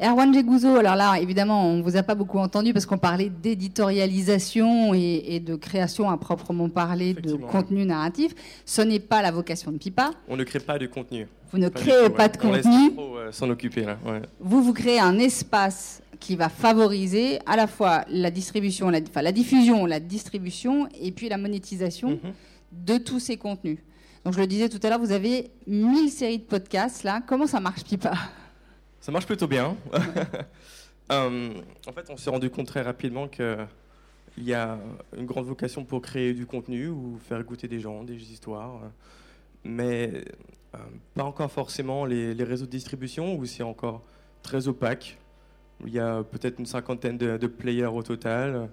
[0.00, 3.28] Erwan Djegouzo, alors là, évidemment, on ne vous a pas beaucoup entendu parce qu'on parlait
[3.30, 8.34] d'éditorialisation et, de création à proprement parler de contenu narratif.
[8.64, 10.10] Ce n'est pas la vocation de Pipa.
[10.28, 11.28] On ne crée pas de contenu.
[11.52, 12.92] Vous ne créez pas de contenu.
[12.98, 13.96] Euh, s'en occuper là.
[14.40, 19.22] Vous, vous créez un espace qui va favoriser à la fois la distribution, la, enfin,
[19.22, 22.32] la diffusion, la distribution et puis la monétisation mhm.
[22.72, 23.78] de tous ces contenus.
[24.24, 27.22] Donc je le disais tout à l'heure, vous avez 1000 séries de podcasts là.
[27.26, 28.14] Comment ça marche, Pipa?
[29.00, 29.76] Ça marche plutôt bien.
[31.10, 31.54] Euh,
[31.86, 33.66] en fait, on s'est rendu compte très rapidement qu'il
[34.36, 34.78] y a
[35.16, 38.82] une grande vocation pour créer du contenu ou faire goûter des gens, des histoires,
[39.64, 40.22] mais
[40.74, 40.78] euh,
[41.14, 44.02] pas encore forcément les, réseaux de distribution où c'est encore
[44.42, 45.16] très opaque.
[45.86, 48.68] Il y a peut-être une cinquantaine de, players au total.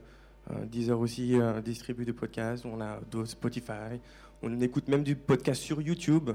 [0.51, 2.65] Euh, Deezer aussi distribue des podcasts.
[2.65, 4.01] On a Spotify,
[4.41, 6.32] on écoute même du podcast sur YouTube.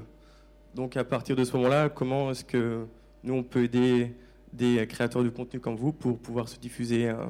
[0.75, 2.85] Donc à partir de ce moment-là, comment est-ce que
[3.23, 4.15] nous, on peut aider
[4.53, 7.29] des créateurs de contenu comme vous pour pouvoir se diffuser un,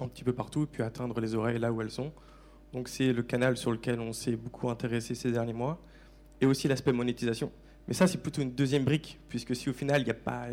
[0.00, 2.12] un petit peu partout et puis atteindre les oreilles là où elles sont?
[2.72, 5.80] Donc c'est le canal sur lequel on s'est beaucoup intéressé ces derniers mois.
[6.40, 7.50] Et aussi l'aspect monétisation.
[7.86, 10.46] Mais ça, c'est plutôt une deuxième brique, puisque si au final, il n'y a pas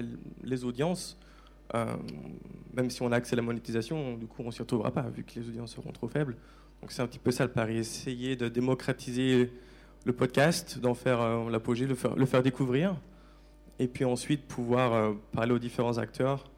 [0.43, 1.17] les audiences,
[1.73, 1.95] euh,
[2.73, 5.09] même si on a accès à la monétisation, du coup, on ne s'y retrouvera pas,
[5.09, 6.37] vu que les audiences seront trop faibles.
[6.81, 9.51] Donc c'est un petit peu ça le pari, essayer de démocratiser
[10.05, 12.95] le podcast, d'en faire euh, l'apogée, le faire, le faire découvrir,
[13.77, 16.49] et puis ensuite pouvoir euh, parler aux différents acteurs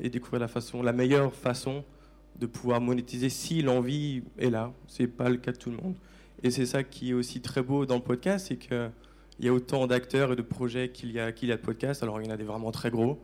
[0.00, 0.48] et découvrir
[0.82, 1.84] la meilleure façon
[2.38, 4.72] de pouvoir monétiser si l'envie est là.
[4.86, 5.94] C'est pas le cas de tout le monde.
[6.42, 8.90] Et c'est ça qui est aussi très beau dans le podcast, c'est qu'il
[9.40, 12.02] y a autant d'acteurs et de projets qu'il y, a, qu'il y a de podcasts.
[12.02, 13.20] Alors il y en a des vraiment très gros,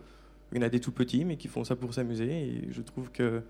[0.51, 2.31] il y en a des tout petits, mais qui font ça pour s'amuser.
[2.31, 3.43] Et je trouve que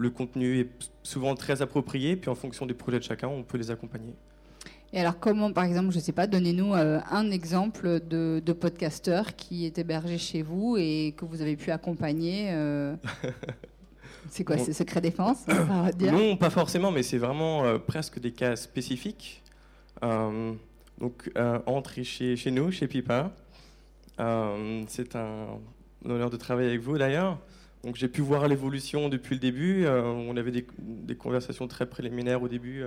[0.00, 3.58] le contenu est souvent très approprié, puis en fonction des projets de chacun, on peut
[3.58, 4.14] les accompagner.
[4.92, 8.52] Et alors comment, par exemple, je ne sais pas, donnez-nous euh, un exemple de, de,
[8.52, 12.96] podcasteur qui est hébergé chez vous et que vous avez pu accompagner euh,
[14.30, 15.46] C'est quoi, c'est secret défense
[16.00, 19.42] Non, pas forcément, mais c'est vraiment euh, presque des cas spécifiques.
[20.02, 21.30] Donc,
[22.02, 23.32] chez, chez nous, chez Pipa.
[24.18, 25.58] c'est un
[26.04, 27.38] honneur de travailler avec vous d'ailleurs.
[27.84, 29.86] Donc j'ai pu voir l'évolution depuis le début.
[29.86, 32.84] on avait des, conversations très préliminaires au début.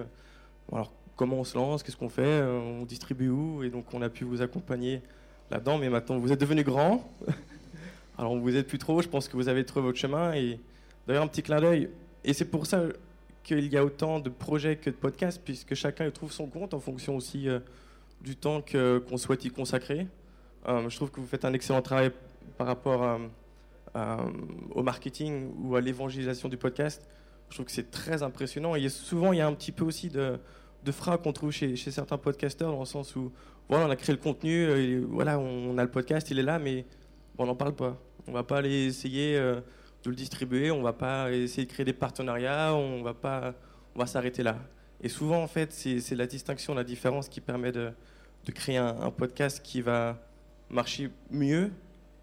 [0.71, 4.09] alors comment on se lance, qu'est-ce qu'on fait, on distribue où, et donc on a
[4.09, 5.01] pu vous accompagner
[5.49, 5.79] là-dedans.
[5.79, 7.11] Mais maintenant vous êtes devenu grand.
[8.19, 9.01] alors vous êtes plus trop.
[9.01, 10.59] Je pense que vous avez trouvé votre chemin et
[11.07, 11.89] D'ailleurs, un petit clin d'œil.
[12.23, 12.83] Et c'est pour ça
[13.43, 16.79] qu'il y a autant de projets que de podcasts, puisque chacun trouve son compte en
[16.79, 17.59] fonction aussi euh,
[18.21, 20.07] du temps qu'on souhaite y consacrer.
[20.67, 22.11] Euh, je trouve que vous faites un excellent travail
[22.57, 23.19] par rapport
[23.95, 27.07] au marketing ou à l'évangélisation du podcast.
[27.49, 28.75] Je trouve que c'est très impressionnant.
[28.75, 30.39] Et souvent, il y a un petit peu aussi de,
[30.83, 33.31] de frein qu'on trouve chez, certains podcasteurs, dans le sens où
[33.69, 36.59] voilà, on a créé le contenu, euh, voilà, on a le podcast, il est là,
[36.59, 36.85] mais
[37.37, 37.97] on n'en parle pas.
[38.27, 39.61] On va pas aller essayer euh,
[40.03, 43.53] de le distribuer, on va pas essayer de créer des partenariats, on va pas,
[43.95, 44.57] on va s'arrêter là.
[45.01, 47.91] Et souvent, en fait, c'est la distinction, la différence qui permet de,
[48.45, 50.17] de créer un, podcast qui va
[50.69, 51.71] marcher mieux,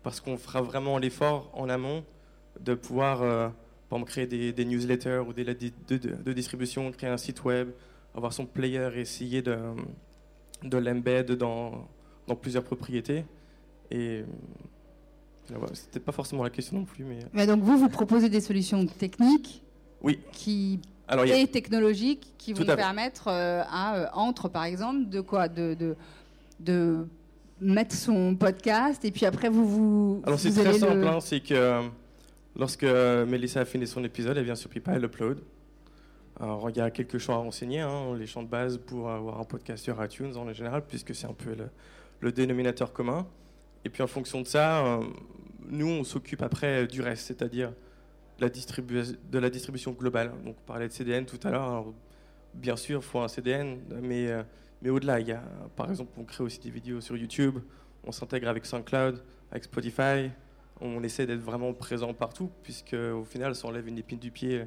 [0.02, 2.04] parce qu'on fera vraiment l'effort en amont
[2.60, 3.48] de pouvoir euh,
[4.06, 7.70] créer des, des, newsletters ou des lettres de, de, de, distribution, créer un site web,
[8.14, 9.58] avoir son player, essayer de,
[10.62, 11.88] de l'embed dans,
[12.26, 13.24] dans plusieurs propriétés.
[13.90, 14.24] Et
[15.48, 17.04] voilà, c'était pas forcément la question non plus.
[17.04, 17.18] Mais...
[17.32, 19.62] mais donc vous, vous proposez des solutions techniques
[20.02, 20.20] oui.
[20.32, 21.46] qui Alors, et a...
[21.46, 25.48] technologiques qui vont à permettre euh, à euh, Entre, par exemple, de quoi?
[25.48, 25.96] De,
[26.60, 27.06] de,
[27.60, 30.22] mettre son podcast et puis après vous vous.
[30.24, 31.06] Alors c'est très simple, le...
[31.06, 31.82] hein, c'est que
[32.56, 35.40] lorsque Melissa a fini son épisode, elle vient sur Pipa, elle upload.
[36.40, 39.38] Alors, il y a quelques champs à renseigner, hein, les champs de base pour avoir
[39.40, 41.68] un podcast sur iTunes en général, puisque c'est un peu le,
[42.20, 43.26] le, dénominateur commun.
[43.84, 45.02] Et puis en fonction de ça, euh,
[45.68, 47.74] nous, on s'occupe après du reste, c'est-à-dire
[48.38, 50.32] la de la distribution globale.
[50.42, 51.84] Donc, on parlait de CDN tout à l'heure.
[52.54, 54.42] Bien sûr, il faut un CDN, mais, euh,
[54.82, 55.42] mais au-delà, il y a,
[55.76, 57.58] par exemple, on crée aussi des vidéos sur YouTube,
[58.04, 60.30] on s'intègre avec SoundCloud, avec Spotify,
[60.80, 64.64] on essaie d'être vraiment présent partout, puisque au final, ça enlève une épine du pied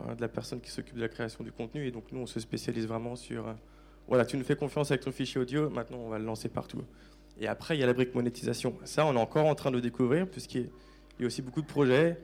[0.00, 1.86] de la personne qui s'occupe de la création du contenu.
[1.86, 3.52] Et donc nous, on se spécialise vraiment sur, euh,
[4.08, 6.82] voilà, tu nous fais confiance avec ton fichier audio, maintenant on va le lancer partout.
[7.38, 8.76] Et après, il y a la brique monétisation.
[8.84, 10.70] Ça, on est encore en train de découvrir, puisqu'il
[11.20, 12.20] y a aussi beaucoup de projets,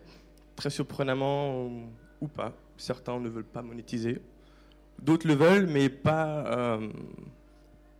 [0.56, 1.68] très surprenamment
[2.20, 2.52] ou pas.
[2.76, 4.20] Certains ne veulent pas monétiser,
[5.02, 6.88] d'autres le veulent, mais pas, euh,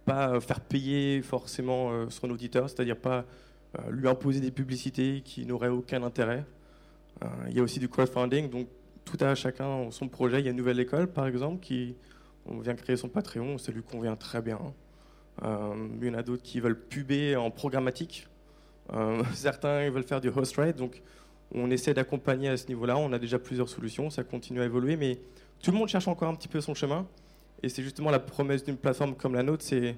[0.05, 3.25] pas faire payer forcément euh, son auditeur, c'est-à-dire pas
[3.79, 6.45] euh, lui imposer des publicités qui n'auraient aucun intérêt.
[7.49, 8.67] Il y a aussi du crowdfunding, donc
[9.05, 10.39] tout à chacun son projet.
[10.39, 11.95] Il y a une nouvelle école, par exemple, qui
[12.63, 14.59] vient créer son Patreon, ça lui convient très bien.
[15.43, 18.27] Il y en a d'autres qui veulent puber en programmatique.
[19.35, 21.03] Certains veulent faire du host rate, donc
[21.55, 22.97] on essaie d'accompagner à ce niveau-là.
[22.97, 25.19] On a déjà plusieurs solutions, ça continue à évoluer, mais
[25.63, 27.07] tout le monde cherche encore un petit peu son chemin.
[27.63, 29.97] Et c'est justement la promesse d'une plateforme comme la nôtre, c'est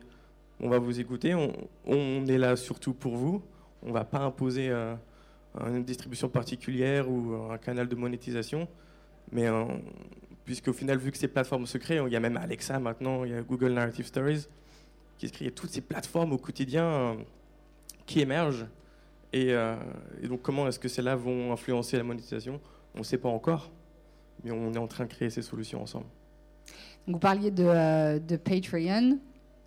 [0.61, 3.43] on va vous écouter, on, est là surtout pour vous.
[3.83, 4.95] On ne va pas imposer euh,
[5.67, 8.69] une distribution particulière ou un canal de monétisation.
[9.33, 9.65] Mais euh,
[10.45, 13.33] puisqu'au final, vu que ces plateformes se créent, il y a même Alexa maintenant, il
[13.33, 14.47] y a Google Narrative Stories
[15.19, 17.15] qui se créent, toutes ces plateformes au quotidien euh,
[18.07, 18.67] qui émergent.
[19.35, 19.77] Euh,
[20.23, 22.61] et donc, comment est-ce que celles-là vont influencer la monétisation?
[22.95, 23.71] On ne sait pas encore,
[24.45, 26.07] mais on est en train de créer ces solutions ensemble.
[27.07, 29.19] Vous parliez de, euh, Patreon,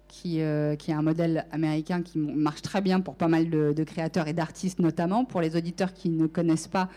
[0.08, 3.84] qui, euh, qui, est un modèle américain qui marche très bien pour pas mal de,
[3.84, 5.26] créateurs et d'artistes notamment.
[5.26, 6.90] Pour les auditeurs qui ne connaissent pas,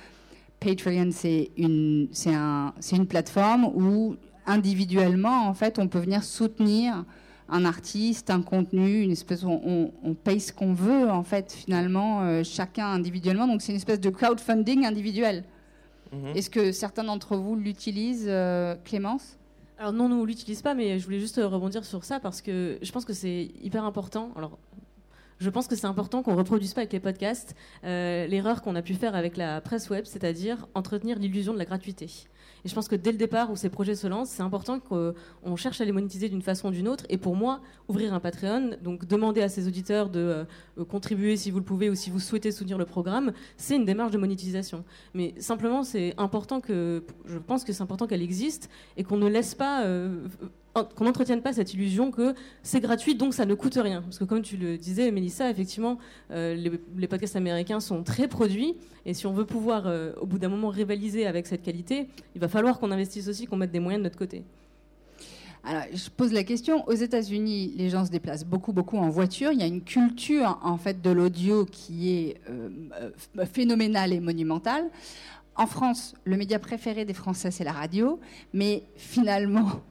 [0.61, 7.05] Patreon, c'est une, un, une plateforme où individuellement, en fait, on peut venir soutenir
[7.49, 12.23] un artiste, un contenu, une espèce on, on paye ce qu'on veut en fait finalement
[12.23, 13.47] euh, chacun individuellement.
[13.47, 15.45] Donc c'est une espèce de crowdfunding individuel.
[16.13, 16.37] -hmm.
[16.37, 19.37] Est-ce que certains d'entre vous l'utilisent, euh, Clémence?
[19.79, 22.79] Alors non, nous on l'utilise pas, mais je voulais juste rebondir sur ça parce que
[22.83, 24.31] je pense que c'est hyper important.
[24.37, 24.59] Alors
[25.39, 28.83] je pense que c'est important qu'on reproduise pas avec les podcasts euh, l'erreur qu'on a
[28.83, 32.09] pu faire avec la presse web, c'est-à-dire entretenir l'illusion de la gratuité.
[32.65, 35.57] Et je pense que dès le départ où ces projets se lancent, c'est important qu'on
[35.57, 37.05] cherche à les monétiser d'une façon ou d'une autre.
[37.09, 40.45] Et pour moi, ouvrir un Patreon, donc demander à ses auditeurs de
[40.79, 43.85] euh, contribuer si vous le pouvez ou si vous souhaitez soutenir le programme, c'est une
[43.85, 44.85] démarche de monétisation.
[45.15, 49.29] Mais simplement, c'est important que, je pense que c'est important qu'elle existe et qu'on ne
[49.29, 50.27] laisse pas euh,
[50.85, 54.03] qu'on n'entretienne pas cette illusion que c'est gratuit, donc ça ne coûte rien.
[54.03, 55.99] Parce que comme tu le disais, Mélissa, effectivement,
[56.31, 56.55] euh,
[56.97, 60.49] les, podcasts américains sont très produits, et si on veut pouvoir, euh, au bout d'un
[60.49, 64.01] moment, rivaliser avec cette qualité, il va falloir qu'on investisse aussi, qu'on mette des moyens
[64.01, 64.45] de notre côté.
[65.65, 66.87] Alors, je pose la question.
[66.89, 69.53] Aux États-Unis, les gens se déplacent beaucoup, beaucoup en voiture.
[69.53, 73.11] Il y a une culture, en fait, de l'audio qui est euh,
[73.53, 74.85] phénoménale et monumentale.
[75.57, 78.21] En France, le média préféré des Français, c'est la radio.
[78.55, 79.83] Mais finalement,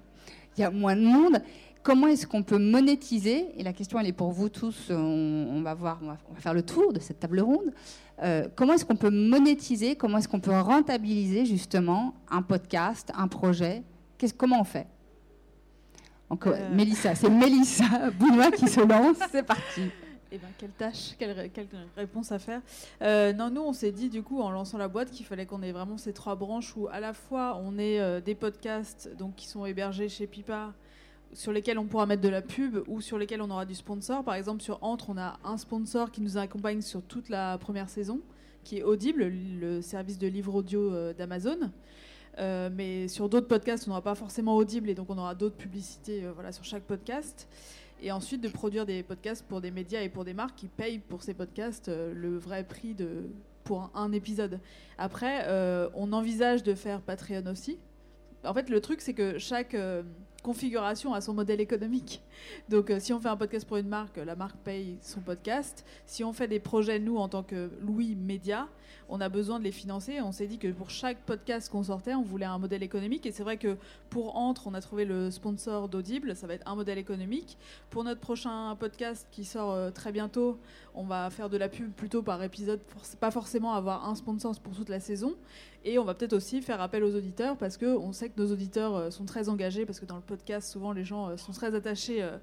[0.58, 1.42] il y a moins de monde.
[1.84, 4.88] Comment est-ce qu'on peut monétiser Et la question, elle est pour vous tous.
[4.90, 7.72] On, on, va voir, on va, on va, faire le tour de cette table ronde.
[8.24, 13.28] Euh, comment est-ce qu'on peut monétiser Comment est-ce qu'on peut rentabiliser justement un podcast, un
[13.28, 13.84] projet?
[14.36, 14.88] Comment on fait?
[16.30, 16.74] Encore, euh...
[16.74, 19.18] Mélissa, c'est Mélissa Bounois qui se lance.
[19.32, 19.84] C'est parti.
[20.32, 21.50] Eh ben, quelle tâche, quelle,
[21.96, 22.62] réponse à faire
[23.02, 25.62] euh, Non, nous, on s'est dit, du coup, en lançant la boîte, qu'il fallait qu'on
[25.62, 29.36] ait vraiment ces trois branches où, à la fois, on ait euh, des podcasts donc,
[29.36, 30.74] qui sont hébergés chez Pipa,
[31.32, 34.24] sur lesquels on pourra mettre de la pub ou sur lesquels on aura du sponsor.
[34.26, 37.90] Par exemple, sur Entre, on a un sponsor qui nous accompagne sur toute la première
[37.90, 38.20] saison,
[38.66, 41.72] qui est Audible, le service de livre audio euh, d'Amazon.
[42.40, 46.24] Mais sur d'autres podcasts, on n'aura pas forcément audible et donc on aura d'autres publicités
[46.36, 47.48] voilà, sur chaque podcast.
[48.02, 51.00] Et ensuite de produire des podcasts pour des médias et pour des marques qui payent
[51.00, 53.30] pour ces podcasts euh, le vrai prix de,
[53.64, 54.60] pour un, épisode.
[54.98, 57.80] Après, euh, on envisage de faire Patreon aussi.
[58.46, 60.04] En fait, le truc, c'est que chaque euh,
[60.48, 62.22] configuration a son modèle économique.
[62.70, 65.86] Donc, euh, si on fait un podcast pour une marque, la marque paye son podcast.
[66.06, 68.70] Si on fait des projets, nous, en tant que Louis Média,
[69.10, 70.22] on a besoin de les financer.
[70.22, 73.26] On s'est dit que pour chaque podcast qu'on sortait, on voulait un modèle économique.
[73.26, 73.76] Et c'est vrai que
[74.10, 76.34] pour Entre, on a trouvé le sponsor d'Audible.
[76.34, 77.58] Ça va être un modèle économique.
[77.90, 80.60] Pour notre prochain podcast qui sort euh, très bientôt,
[80.96, 82.80] on va faire de la pub plutôt par épisode,
[83.20, 85.36] pas forcément avoir un sponsor pour toute la saison.
[85.88, 88.94] Et on va peut-être aussi faire appel aux auditeurs parce qu'on sait que nos auditeurs
[88.98, 91.74] euh, sont très engagés parce que dans le podcast, souvent les gens euh, sont très
[91.76, 92.38] attachés euh,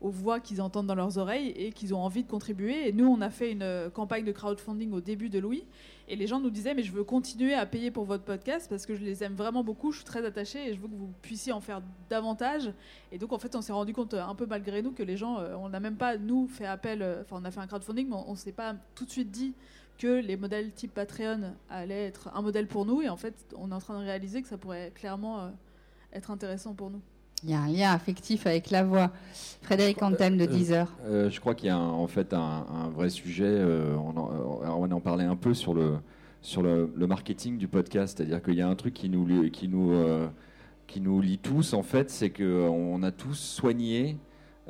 [0.00, 2.88] aux voix qu'ils entendent dans leurs oreilles et qu'ils ont envie de contribuer.
[2.88, 5.62] Et nous, on a fait une campagne de crowdfunding au début de Louis.
[6.08, 8.86] Et les gens nous disaient, mais je veux continuer à payer pour votre podcast parce
[8.86, 11.12] que je les aime vraiment beaucoup, je suis très attachée et je veux que vous
[11.22, 12.72] puissiez en faire davantage.
[13.12, 15.38] Et donc, en fait, on s'est rendu compte, un peu malgré nous, que les gens,
[15.62, 18.32] on n'a même pas, nous, fait appel, enfin, on a fait un crowdfunding, mais on
[18.32, 19.54] ne s'est pas tout de suite dit
[20.00, 23.02] que les modèles type Patreon allaient être un modèle pour nous.
[23.02, 25.48] Et en fait, on est en train de réaliser que ça pourrait clairement euh,
[26.12, 27.00] être intéressant pour nous.
[27.44, 29.10] Il y a un lien affectif avec la voix.
[29.62, 30.92] Frédéric Anthem de Euh, 10 heures.
[31.04, 33.44] Euh, je crois qu'il y a un- en fait un, un vrai sujet.
[33.46, 35.94] euh, on, en, on en parlait un peu sur le
[36.42, 39.68] sur le, le marketing du podcast, c'est-à-dire qu'il y a un truc qui nous qui
[39.68, 40.26] nous euh,
[40.86, 44.16] qui nous lie tous en fait, c'est que on a tous soigné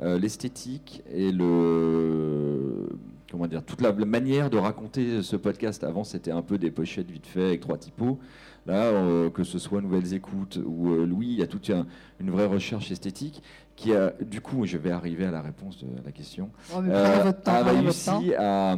[0.01, 2.87] euh, l'esthétique et le
[3.31, 5.83] comment dire toute la, manière de raconter ce podcast.
[5.83, 8.19] Avant, c'était un peu des pochettes vite fait avec trois typos.
[8.67, 11.87] Là, euh, que ce soit Nouvelles Écoutes ou euh, Louis, il y a toute un-
[12.19, 13.41] une vraie recherche esthétique
[13.75, 17.31] qui a, du coup, je vais arriver à la réponse de la question, Oh, euh,
[17.31, 18.77] temps, a réussi à, à,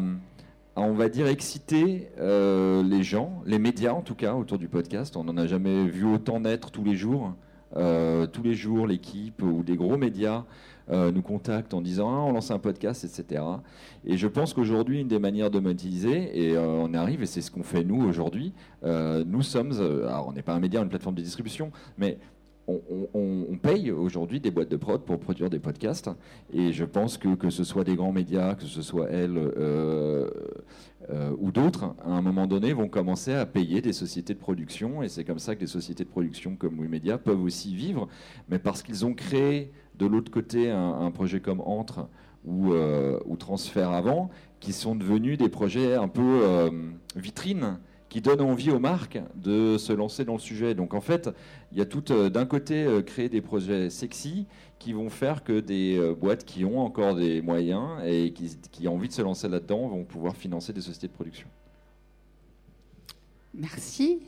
[0.77, 5.17] on va dire, exciter euh, les gens, les médias en tout cas, autour du podcast.
[5.17, 7.33] On n'en a jamais vu autant naître tous les jours.
[7.75, 10.43] Tous les jours, l'équipe ou des gros médias
[10.89, 13.43] euh, nous contactent en disant ah, on lance un podcast, etc.
[14.05, 17.41] Et je pense qu'aujourd'hui, une des manières de monétiser, et euh, on arrive, et c'est
[17.41, 20.89] ce qu'on fait nous aujourd'hui, euh, nous sommes, alors on n'est pas un média, une
[20.89, 22.17] plateforme de distribution, mais
[22.67, 26.09] on paye aujourd'hui des boîtes de prod pour produire des podcasts.
[26.53, 30.29] Et je pense que que ce soit des grands médias, que ce soit elle euh,
[31.09, 35.03] euh, ou d'autres, à un moment donné, vont commencer à payer des sociétés de production.
[35.03, 38.07] Et c'est comme ça que des sociétés de production comme Wimedia peuvent aussi vivre.
[38.49, 42.07] Mais parce qu'ils ont créé de l'autre côté un, projet comme Entre
[42.45, 46.69] ou, euh, Transfert avant, qui sont devenus des projets un peu euh,
[47.15, 47.79] vitrines
[48.13, 50.76] qui donnent envie aux marques de se lancer dans le sujet.
[50.76, 51.32] Donc en fait,
[51.71, 54.45] il y a tout euh, d'un côté euh, créer des projets sexy
[54.78, 58.88] qui vont faire que des euh, boîtes qui ont encore des moyens et qui, qui
[58.88, 61.47] ont envie de se lancer là-dedans vont pouvoir financer des sociétés de production.
[63.52, 64.19] Merci.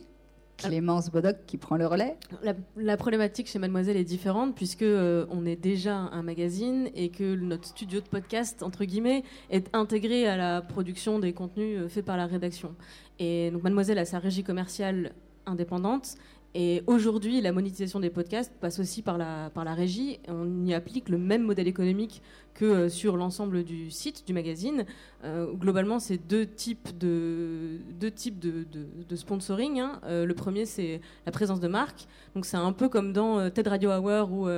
[0.56, 2.16] Clémence Bodoc qui prend le relais.
[2.42, 7.10] La, la problématique chez Mademoiselle est différente puisque euh, on est déjà un magazine et
[7.10, 11.88] que notre studio de podcast entre guillemets est intégré à la production des contenus euh,
[11.88, 12.74] faits par la rédaction.
[13.18, 15.12] Et donc Mademoiselle a sa régie commerciale
[15.46, 16.16] indépendante.
[16.58, 20.20] Et aujourd'hui, la monétisation des podcasts passe aussi par la, par la régie.
[20.26, 22.22] On y applique le même modèle économique
[22.56, 24.86] que euh, sur l'ensemble du site, du magazine.
[25.24, 29.80] Euh, globalement, c'est deux types de, deux types de, sponsoring.
[29.80, 30.00] hein.
[30.04, 32.06] Euh, le premier, c'est la présence de marque.
[32.34, 34.48] Donc c'est un peu comme dans TED Radio Hour où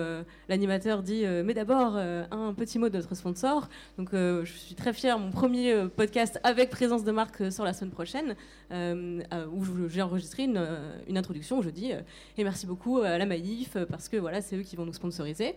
[0.48, 3.68] l'animateur dit Mais d'abord, un petit mot de notre sponsor.
[3.98, 7.92] Donc je suis très fière, mon premier podcast avec présence de marque sort la semaine
[7.92, 8.34] prochaine,
[8.72, 10.66] où j'ai enregistré une,
[11.08, 11.92] une introduction où je dis
[12.36, 15.54] Et merci beaucoup à la Maïf, parce que voilà, c'est eux qui vont nous sponsoriser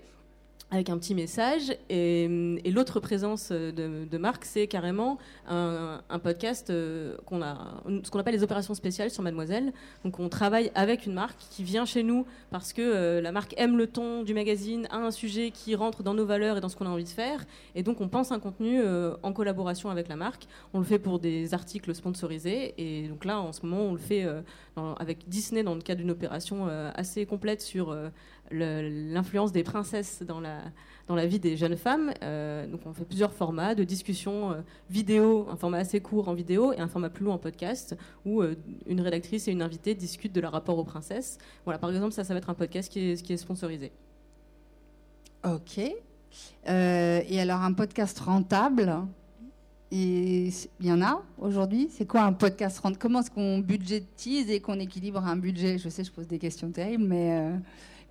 [0.72, 1.76] avec un petit message.
[1.90, 2.24] Et,
[2.64, 8.10] et l'autre présence euh, de, de marque, c'est carrément un, podcast euh, qu'on a, ce
[8.10, 9.74] qu'on appelle les opérations spéciales sur Mademoiselle.
[10.04, 13.54] Donc on travaille avec une marque qui vient chez nous parce que euh, la marque
[13.58, 16.70] aime le ton du magazine, a un sujet qui rentre dans nos valeurs et dans
[16.70, 17.46] ce qu'on a envie de faire.
[17.76, 20.48] Et donc on pense un contenu euh, en collaboration avec la marque.
[20.74, 22.74] On le fait pour des articles sponsorisés.
[22.78, 24.26] Et donc là, en ce moment, on le fait
[24.78, 28.08] euh, avec Disney dans le cadre d'une opération euh, assez complète sur euh,
[28.52, 30.60] l'influence des princesses dans la,
[31.08, 32.14] dans la vie des jeunes femmes.
[32.24, 36.34] Euh, donc on fait plusieurs formats de discussion euh, vidéo, un format assez court en
[36.34, 38.56] vidéo et un format plus long en podcast où euh,
[38.88, 41.38] une rédactrice et une invitée discutent de leur rapport aux princesses.
[41.66, 43.92] Voilà, par exemple, ça, ça va être un podcast qui est, sponsorisé.
[45.44, 45.80] Ok.
[46.66, 49.02] Et alors, un podcast rentable
[49.94, 51.90] il y en a aujourd'hui?
[51.92, 53.02] C'est quoi un podcast rentable?
[53.02, 55.78] Comment est-ce qu'on budgétise et qu'on équilibre un budget?
[55.78, 57.52] Je sais, je pose des questions terribles, mais,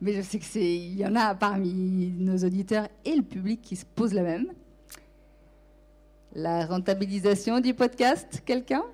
[0.00, 3.60] mais je sais que c'est il y en a parmi nos auditeurs et le public
[3.62, 4.52] qui se pose la même.
[6.32, 8.84] La rentabilisation du podcast, quelqu'un?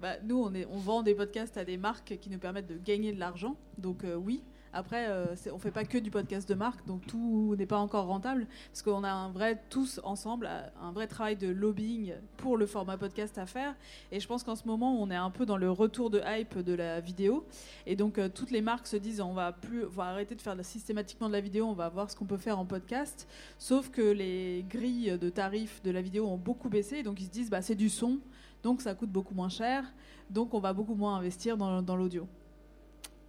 [0.00, 3.18] Bah, nous, on vend des podcasts à des marques qui nous permettent de gagner de
[3.18, 3.56] l'argent.
[3.78, 4.42] Donc euh, oui.
[4.76, 8.06] Après, euh, on fait pas que du podcast de marque, donc tout n'est pas encore
[8.06, 10.50] rentable, parce qu'on a un vrai, tous ensemble,
[10.82, 13.76] un vrai travail de lobbying pour le format podcast à faire.
[14.10, 16.58] Et je pense qu'en ce moment, on est un peu dans le retour de hype
[16.58, 17.46] de la vidéo.
[17.86, 20.56] Et donc, euh, toutes les marques se disent, on va plus, on arrêter de faire
[20.64, 23.28] systématiquement de la vidéo, on va voir ce qu'on peut faire en podcast.
[23.58, 27.30] Sauf que les grilles de tarifs de la vidéo ont beaucoup baissé, donc ils se
[27.30, 28.18] disent, bah, c'est du son,
[28.64, 29.84] donc ça coûte beaucoup moins cher,
[30.30, 32.26] donc on va beaucoup moins investir dans l'audio.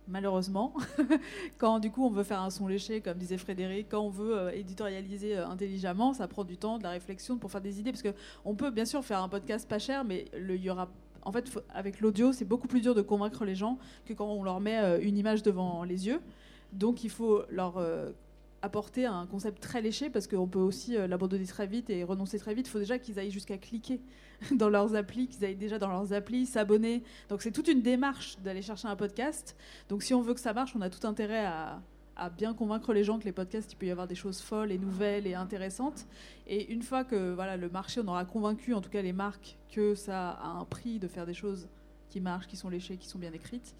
[0.07, 0.73] Malheureusement,
[1.57, 4.37] quand du coup on veut faire un son léché, comme disait Frédéric, quand on veut
[4.37, 7.91] euh, éditorialiser euh, intelligemment, ça prend du temps, de la réflexion pour faire des idées,
[7.91, 10.89] parce que on peut bien sûr faire un podcast pas cher, mais il y aura
[11.23, 14.43] en fait, avec l'audio, c'est beaucoup plus dur de convaincre les gens que quand on
[14.43, 16.21] leur met euh, une image devant les yeux.
[16.71, 17.79] Donc, il faut leur
[18.65, 22.39] apporter un concept très léché parce qu'on peut aussi euh, l'abandonner très vite et renoncer
[22.39, 22.67] très vite.
[22.67, 24.01] Il faut déjà qu'ils aillent jusqu'à cliquer
[24.51, 27.03] dans leurs applis, qu'ils aillent déjà dans leurs applis, s'abonner.
[27.29, 29.55] Donc, c'est toute une démarche d'aller chercher un podcast.
[29.87, 31.81] Donc, si on veut que ça marche, on a tout intérêt à,
[32.37, 34.77] bien convaincre les gens que les podcasts, il peut y avoir des choses folles et
[34.77, 36.07] nouvelles et intéressantes.
[36.47, 39.57] Et une fois que voilà, le marché, on aura convaincu, en tout cas les marques,
[39.69, 41.67] que ça a un prix de faire des choses
[42.09, 43.75] qui marchent, qui sont léchées, qui sont bien écrites,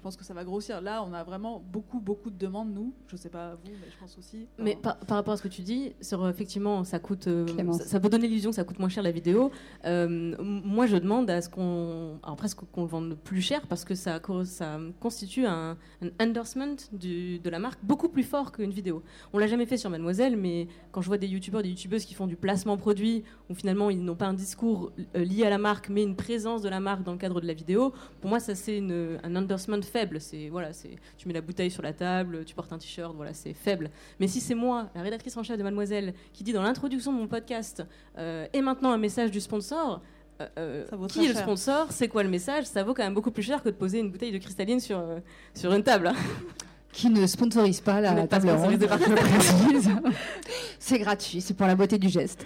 [0.00, 0.80] je pense que ça va grossir.
[0.80, 2.94] Là, on a vraiment beaucoup, beaucoup de demandes, nous.
[3.08, 4.46] Je sais pas vous, mais je pense aussi.
[4.58, 7.26] Mais Enfin, par, par rapport à ce que tu dis, sur euh, effectivement, ça coûte,
[7.26, 9.50] euh, ça, ça peut donner l'illusion que ça coûte moins cher la vidéo.
[9.84, 13.84] Euh, moi, je demande à ce qu'on, alors presque qu'on le vende plus cher parce
[13.84, 18.52] que ça, co- ça constitue un, un endorsement du- de la marque beaucoup plus fort
[18.52, 19.02] qu'une vidéo.
[19.34, 22.14] On l'a jamais fait sur Mademoiselle, mais quand je vois des youtubeurs, des youtubeuses qui
[22.14, 25.90] font du placement produit où finalement ils n'ont pas un discours lié à la marque,
[25.90, 27.92] mais une présence de la marque dans le cadre de la vidéo,
[28.22, 30.20] pour moi, ça c'est un endorsement faible.
[30.20, 33.34] C'est voilà, c'est tu mets la bouteille sur la table, tu portes un t-shirt, voilà,
[33.34, 33.90] c'est faible.
[34.18, 37.18] Mais si c'est moi, la rédactrice en chef de Mademoiselle, qui dit dans l'introduction de
[37.18, 37.84] mon podcast,
[38.18, 40.00] euh, et maintenant un message du sponsor.
[40.40, 42.64] euh, euh, qui est le sponsor C'est quoi le message?
[42.64, 44.98] Ça vaut quand même beaucoup plus cher que de poser une bouteille de cristalline sur,
[44.98, 45.18] euh,
[45.54, 46.06] sur une table.
[46.06, 46.14] hein.
[46.92, 48.84] Qui ne sponsorise pas la table ronde.
[50.78, 52.44] C'est gratuit, c'est pour la beauté du geste.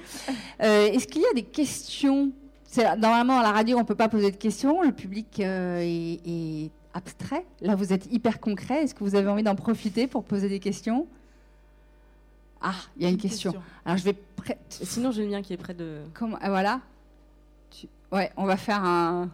[0.63, 2.31] Euh, Est-ce qu'il y a des questions?
[2.99, 4.83] Normalement, à la radio, on ne peut pas poser de questions.
[4.83, 7.45] Le public euh, est, est abstrait.
[7.61, 8.85] Là, vous êtes hyper concret.
[8.85, 11.07] Est-ce que vous avez envie d'en profiter pour poser des questions?
[12.63, 13.55] Ah, il y a une question.
[13.85, 14.17] Alors, je vais.
[14.71, 16.01] sinon, j'ai le mien qui est près de.
[16.15, 16.81] Comment, ah, voilà.
[17.71, 19.29] Tu- Ouais, on va faire un.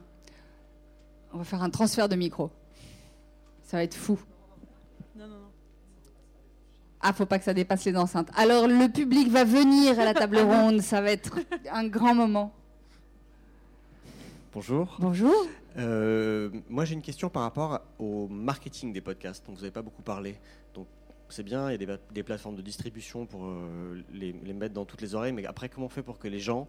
[1.33, 2.51] On va faire un transfert de micro.
[3.63, 4.19] Ça va être fou.
[5.17, 5.51] Non, non, non.
[7.03, 8.31] Ah, faut pas que ça dépasse les enceintes.
[8.37, 10.81] Alors, le public va venir à la table ronde.
[10.81, 11.39] Ça va être
[11.71, 12.53] un grand moment.
[14.53, 14.97] Bonjour.
[14.99, 15.47] Bonjour.
[15.79, 19.83] Euh, moi, j'ai une question par rapport au marketing des podcasts, dont vous n'avez pas
[19.83, 20.37] beaucoup parlé.
[20.75, 20.87] Donc,
[21.29, 24.75] c'est bien, il y a des, des plateformes de distribution pour euh, les, les mettre
[24.75, 26.67] dans toutes les oreilles, mais après, comment on fait pour que les gens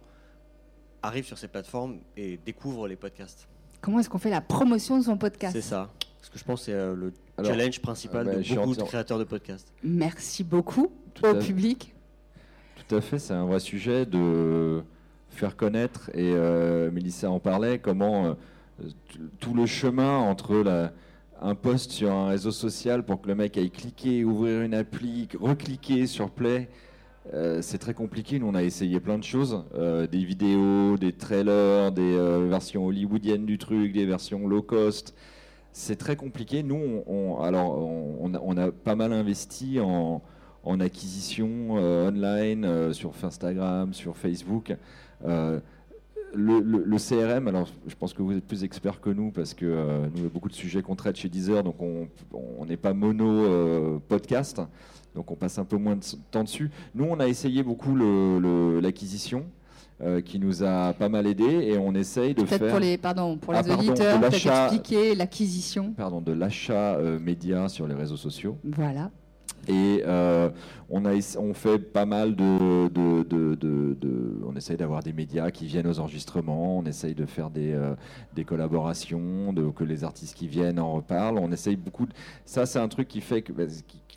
[1.02, 3.48] arrivent sur ces plateformes et découvrent les podcasts?
[3.80, 5.52] Comment est-ce qu'on fait la promotion de son podcast?
[5.52, 5.90] C'est ça.
[6.20, 8.76] Parce que je pense que c'est euh, le Alors, challenge principal euh, bah, de beaucoup
[8.76, 9.72] de créateurs de podcasts.
[9.82, 11.92] Merci beaucoup Tout au public.
[12.76, 14.84] Tout à fait, c'est un vrai sujet de
[15.30, 18.34] faire connaître, et euh, Mélissa en parlait, comment euh,
[19.40, 20.92] tout le chemin entre
[21.40, 25.28] un post sur un réseau social pour que le mec aille cliquer, ouvrir une appli,
[25.40, 26.68] recliquer sur play,
[27.34, 28.38] euh, c'est très compliqué.
[28.38, 32.86] Nous, on a essayé plein de choses, euh, des vidéos, des trailers, des euh, versions
[32.86, 35.14] hollywoodiennes du truc, des versions low cost.
[35.72, 36.62] C'est très compliqué.
[36.62, 40.22] Nous, on, alors, on, a, pas mal investi en,
[40.64, 44.76] en acquisition online sur Instagram, sur Facebook.
[46.34, 49.52] Le, le- le CRM, alors je pense que vous êtes plus expert que nous parce
[49.54, 52.06] que euh, nous, il y a beaucoup de sujets qu'on traite chez Deezer, donc on
[52.66, 54.60] n'est pas mono euh, podcast,
[55.14, 56.70] donc on passe un peu moins de temps dessus.
[56.94, 57.94] Nous, on a essayé beaucoup
[58.80, 59.44] l'acquisition.
[60.00, 63.36] euh, qui nous a pas mal aidé et on essaye de faire pour les, pardon,
[63.36, 65.92] pour Ah, les pardon, auditeurs, peut-être expliquer l'acquisition.
[65.92, 68.56] pardon, de l'achat média sur les réseaux sociaux.
[68.64, 69.10] Voilà.
[69.68, 70.50] Et euh,
[70.90, 72.44] on, fait pas mal de.
[74.44, 77.94] on essaye d'avoir des médias qui viennent aux enregistrements, on essaye de faire des, euh,
[78.44, 81.38] collaborations, que les artistes qui viennent en reparlent.
[81.38, 82.06] On essaye beaucoup.
[82.44, 83.52] Ça, c'est un truc qui fait que.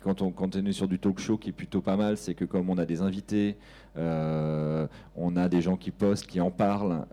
[0.02, 2.68] quand on, est sur du talk show qui est plutôt pas mal, c'est que comme
[2.68, 3.56] on a des invités,
[3.96, 7.06] euh, on a des gens qui postent, qui en parlent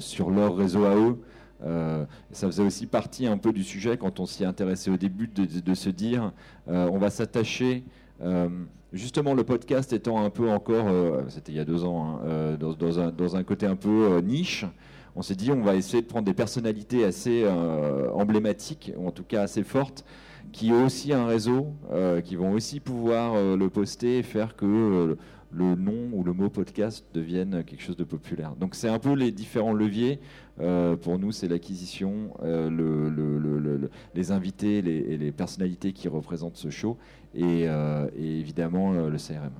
[0.00, 1.20] sur leur réseau à eux.
[1.64, 5.28] Euh, ça faisait aussi partie un peu du sujet quand on s'y intéressait au début
[5.28, 6.32] de, se dire
[6.68, 7.84] euh, on va s'attacher.
[8.22, 8.48] euh,
[8.92, 10.86] justement, le podcast étant un peu encore,
[11.28, 14.20] c'était il y a deux ans, hein, dans, dans un, dans un côté un peu
[14.20, 14.64] niche,
[15.16, 17.46] on s'est dit on va essayer de prendre des personnalités assez
[18.14, 20.04] emblématiques, ou en tout cas assez fortes,
[20.52, 24.56] qui ont aussi un réseau, euh, qui vont aussi pouvoir euh, le poster et faire
[24.56, 25.16] que euh,
[25.52, 28.54] le nom ou le mot podcast devienne quelque chose de populaire.
[28.56, 30.20] Donc c'est un peu les différents leviers.
[31.02, 32.68] Pour nous, c'est l'acquisition, le,
[33.08, 36.98] le- le- le- les invités et les personnalités qui représentent ce show
[37.34, 37.66] et,
[38.16, 39.50] évidemment le CRM.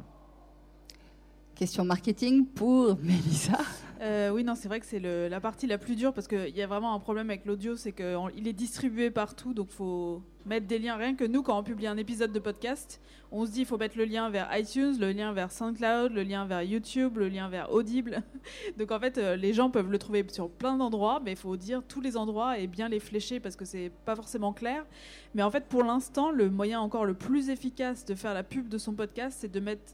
[1.61, 3.58] Question marketing pour Mélissa.
[4.00, 6.62] Euh, oui, non, c'est vrai que c'est la partie la plus dure parce qu'il y
[6.62, 10.66] a vraiment un problème avec l'audio, c'est qu'il est distribué partout, donc il faut mettre
[10.66, 10.96] des liens.
[10.96, 12.98] Rien que nous, quand on publie un épisode de podcast,
[13.30, 16.22] on se dit il faut mettre le lien vers iTunes, le lien vers SoundCloud, le
[16.22, 18.22] lien vers YouTube, le lien vers Audible.
[18.78, 21.58] Donc en fait, euh, les gens peuvent le trouver sur plein d'endroits, mais il faut
[21.58, 24.86] dire tous les endroits et bien les flécher parce que c'est pas forcément clair.
[25.34, 28.66] Mais en fait, pour l'instant, le moyen encore le plus efficace de faire la pub
[28.68, 29.92] de son podcast, c'est de mettre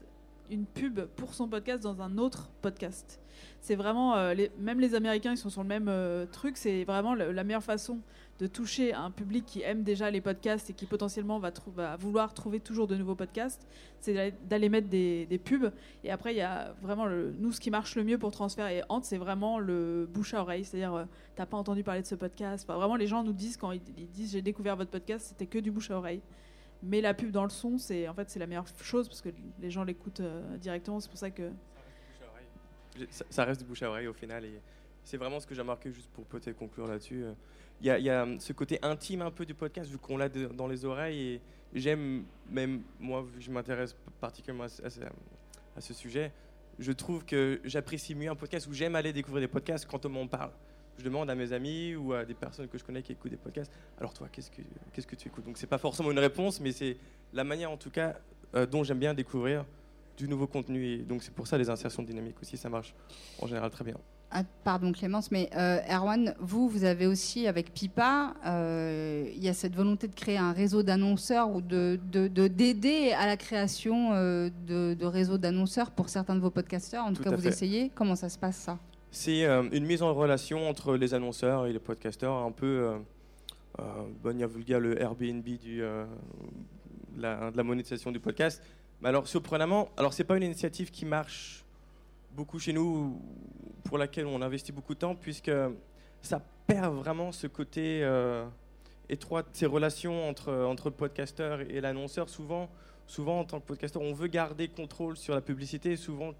[0.49, 3.19] une pub pour son podcast dans un autre podcast.
[3.61, 6.57] C'est vraiment, euh, les- même les Américains, ils sont sur le même euh, truc.
[6.57, 7.99] C'est vraiment la meilleure façon
[8.39, 11.51] de toucher un public qui aime déjà les podcasts et qui potentiellement va,
[11.97, 13.67] vouloir trouver toujours de nouveaux podcasts.
[13.99, 15.71] C'est d'aller- mettre des, pubs.
[16.03, 18.67] Et après, il y a vraiment, le, nous, ce qui marche le mieux pour Transfert
[18.67, 20.63] et Hante, c'est vraiment le bouche à oreille.
[20.63, 22.67] C'est-à-dire, euh, t'as pas entendu parler de ce podcast.
[22.67, 23.81] Vraiment, les gens nous disent quand ils
[24.13, 26.21] disent j'ai découvert votre podcast, c'était que du bouche à oreille.
[26.83, 29.29] Mais la pub dans le son, c'est en fait c'est la meilleure chose parce que
[29.59, 30.99] les gens l'écoutent euh, directement.
[30.99, 31.51] C'est pour ça que
[33.29, 34.45] Ça, reste du bouche à oreille au final.
[34.45, 34.59] Et
[35.03, 37.23] c'est vraiment ce que j'ai remarqué, juste pour peut-être conclure là-dessus.
[37.23, 37.33] euh,
[37.81, 40.29] Il y, y a hum, ce côté intime un peu du podcast, vu qu'on l'a
[40.29, 41.19] dans les oreilles.
[41.19, 41.41] Et
[41.73, 46.31] j'aime, même moi, vu que je m'intéresse particulièrement à ce sujet,
[46.79, 50.09] je trouve que j'apprécie mieux un podcast où j'aime aller découvrir des podcasts quand on
[50.09, 50.51] m'en parle.
[50.97, 53.37] Je demande à mes amis ou à des personnes que je connais qui écoutent des
[53.37, 54.61] podcasts, alors toi, qu'est-ce que,
[54.93, 55.45] qu'est-ce que tu écoutes?
[55.45, 56.97] Donc c'est pas forcément une réponse, mais c'est
[57.33, 58.15] la manière en tout cas
[58.55, 59.63] euh, dont j'aime bien découvrir
[60.17, 60.83] du nouveau contenu.
[60.85, 62.95] Et donc c'est pour ça les insertions dynamiques aussi, ça marche
[63.41, 63.95] en général très bien.
[64.31, 69.47] Ah, pardon Clémence, mais euh, Erwan, vous, vous avez aussi avec Pipa, euh, il y
[69.47, 73.37] a cette volonté de créer un réseau d'annonceurs ou de de- de- d'aider à la
[73.37, 77.05] création euh, de, de réseaux d'annonceurs pour certains de vos podcasteurs?
[77.05, 77.49] En tout, Tout cas, vous fait.
[77.49, 77.89] essayez?
[77.95, 78.77] Comment ça se passe ça?
[79.11, 82.97] C'est euh, une mise en relation entre les annonceurs et les podcasteurs, un peu, euh,
[83.79, 83.83] euh,
[84.21, 86.05] bonne vulgaire, le Airbnb euh,
[87.15, 87.21] de
[87.57, 88.61] la monétisation du podcast.
[89.01, 91.63] Mais alors, surprenamment, alors c'est pas une initiative qui marche
[92.35, 93.19] beaucoup chez nous,
[93.83, 95.51] pour laquelle on investit beaucoup de temps, puisque
[96.21, 98.45] ça perd vraiment ce côté euh,
[99.09, 102.29] étroit ces relations entre, entre le podcasteur et l'annonceur.
[102.29, 102.69] Souvent,
[103.07, 106.33] souvent, en tant que podcasteur, on veut garder contrôle sur la publicité, souvent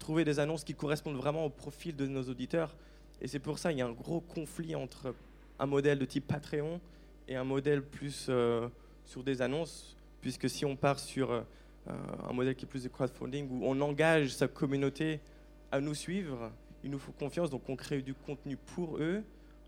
[0.00, 2.74] trouver des annonces qui correspondent vraiment au profil de nos auditeurs.
[3.20, 5.14] Et c'est pour ça qu'il y a un gros conflit entre
[5.60, 6.80] un modèle de type Patreon
[7.28, 8.66] et un modèle plus euh,
[9.04, 11.42] sur des annonces, puisque si on part sur euh,
[12.28, 15.20] un modèle qui est plus de crowdfunding, où on engage sa communauté
[15.70, 16.50] à nous suivre,
[16.82, 19.22] il nous faut confiance, donc on crée du contenu pour eux.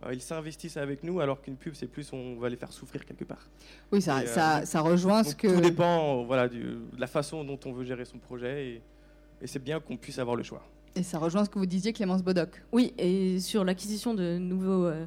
[0.05, 3.05] Euh, Ils s'investissent avec nous, alors qu'une pub, c'est plus on va les faire souffrir
[3.05, 3.49] quelque part.
[3.93, 5.47] Oui, ça, Et, euh, ça, ça rejoint ce que.
[5.55, 8.83] Tout dépend voilà, du- de la façon dont on veut gérer son projet, et,
[9.43, 10.63] et c'est bien qu'on puisse avoir le choix.
[10.95, 12.63] Et ça rejoint ce que vous disiez, Clémence Bodoc.
[12.71, 15.05] Oui, et sur l'acquisition de nouveaux, euh,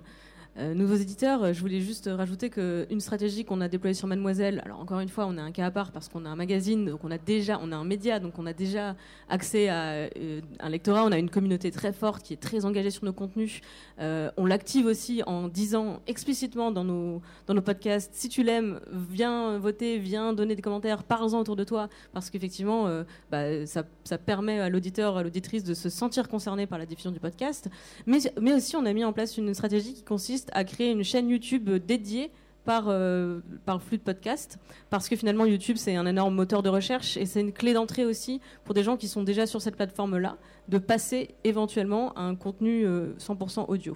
[0.58, 4.62] euh, nouveaux éditeurs, euh, je voulais juste rajouter qu'une stratégie qu'on a déployée sur Mademoiselle,
[4.64, 6.86] alors encore une fois, on a un cas à part parce qu'on a un magazine,
[6.86, 8.96] donc on a déjà, on a un média, donc on a déjà
[9.28, 12.90] accès à euh, un lectorat, on a une communauté très forte qui est très engagée
[12.90, 13.60] sur nos contenus.
[14.00, 19.58] On l'active aussi en disant explicitement dans nos, dans nos podcasts, si tu l'aimes, viens
[19.58, 24.60] voter, viens donner des commentaires, parle-en autour de toi, parce qu'effectivement, bah, ça, ça permet
[24.60, 27.70] à l'auditeur, à l'auditrice de se sentir concerné par la diffusion du podcast.
[28.06, 31.04] Mais, mais aussi, on a mis en place une stratégie qui consiste à créer une
[31.04, 32.32] chaîne YouTube dédiée
[32.66, 34.58] par, euh, par flux de podcast,
[34.90, 38.06] parce que finalement YouTube c'est un énorme moteur de recherche et c'est une clé d'entrée
[38.06, 40.38] aussi pour des gens qui sont déjà sur cette plateforme-là,
[40.68, 43.96] de passer éventuellement à un contenu euh, 100% audio.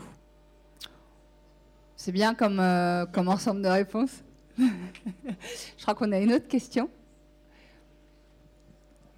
[1.95, 4.23] C'est bien comme, euh, comme ensemble de réponses.
[4.57, 6.89] Je crois qu'on a une autre question.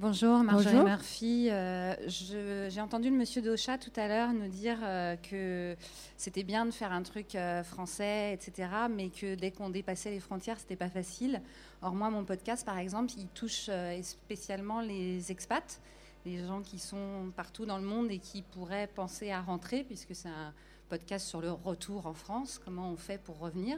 [0.01, 0.89] Bonjour, Marjorie Bonjour.
[0.89, 1.49] Murphy.
[1.51, 5.75] Euh, J'ai entendu le monsieur Dauchat tout à l'heure nous dire euh, que
[6.17, 10.19] c'était bien de faire un truc euh, français, etc., mais que dès qu'on dépassait les
[10.19, 11.39] frontières, c'était pas facile.
[11.83, 13.69] Or, moi, mon podcast, par exemple, il touche
[14.01, 15.79] spécialement les expats,
[16.25, 20.15] les gens qui sont partout dans le monde et qui pourraient penser à rentrer, puisque
[20.15, 20.51] c'est un
[20.91, 23.77] podcast sur le retour en France, comment on fait pour revenir.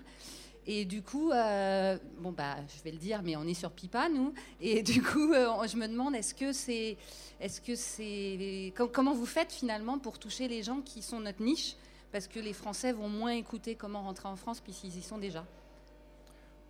[0.65, 4.09] Et du coup, euh, bon bah, je vais le dire, mais on est sur Pipa,
[4.09, 4.33] nous.
[4.59, 6.97] Et du coup, euh, je me demande, est-ce que c'est,
[7.39, 11.75] est-ce comment vous faites finalement pour toucher les gens qui sont notre niche,
[12.11, 15.45] parce que les Français vont moins écouter comment rentrer en France puisqu'ils y sont déjà.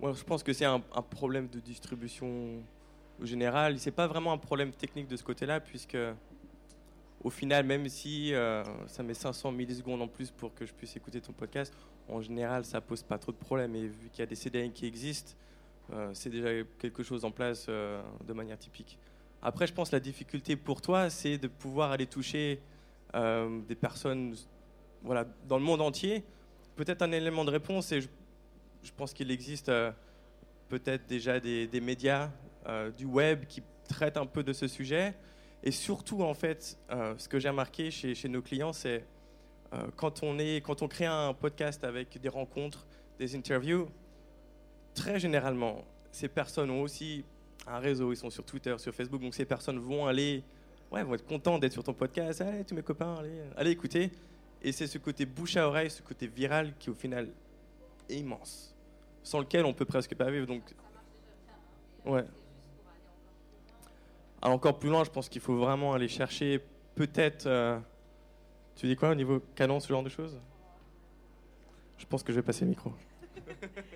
[0.02, 2.62] Moi, je pense que c'est un, un problème de distribution
[3.22, 3.80] générale.
[3.80, 5.98] C'est pas vraiment un problème technique de ce côté-là, puisque
[7.24, 10.95] au final, même si euh, ça met 500 millisecondes en plus pour que je puisse
[10.95, 11.74] écouter ton podcast,
[12.09, 13.76] en général, ça pose pas trop de problèmes.
[13.76, 15.34] Et vu qu'il y a des CDN qui existent,
[15.93, 18.99] euh, c'est déjà quelque chose en place euh, de manière typique.
[19.41, 22.61] Après, je pense que la difficulté pour toi, c'est de pouvoir aller toucher
[23.67, 24.36] des personnes
[25.03, 26.24] voilà, dans le monde entier.
[26.76, 28.07] Peut-être un élément de réponse, et je,
[28.97, 29.71] pense qu'il existe
[30.67, 32.32] peut-être déjà des, médias
[32.97, 35.13] du web qui traitent un peu de ce sujet.
[35.64, 39.05] Et surtout, en fait, euh, ce que j'ai remarqué chez, chez nos clients, c'est
[39.74, 42.86] euh, quand, on est, quand on crée un podcast avec des rencontres,
[43.18, 43.88] des interviews,
[44.93, 47.24] très généralement, ces personnes ont aussi
[47.66, 50.43] un réseau, ils sont sur Twitter, sur Facebook, donc ces personnes vont aller,
[50.91, 54.11] ouais, vont être contents d'être sur ton podcast, allez, tous mes copains, allez, allez écouter.
[54.61, 57.30] Et c'est ce côté bouche à oreille, ce côté viral qui au final
[58.09, 58.76] est immense,
[59.24, 60.45] sans lequel on peut presque pas vivre.
[60.45, 60.64] Donc,
[62.05, 62.26] ouais.
[64.44, 66.60] Alors encore plus loin, je pense qu'il faut vraiment aller chercher
[66.96, 67.48] peut-être.
[67.48, 67.80] euh,
[68.76, 70.38] tu dis quoi au niveau canon, ce genre de choses?
[71.98, 72.91] Je pense que je vais passer le micro.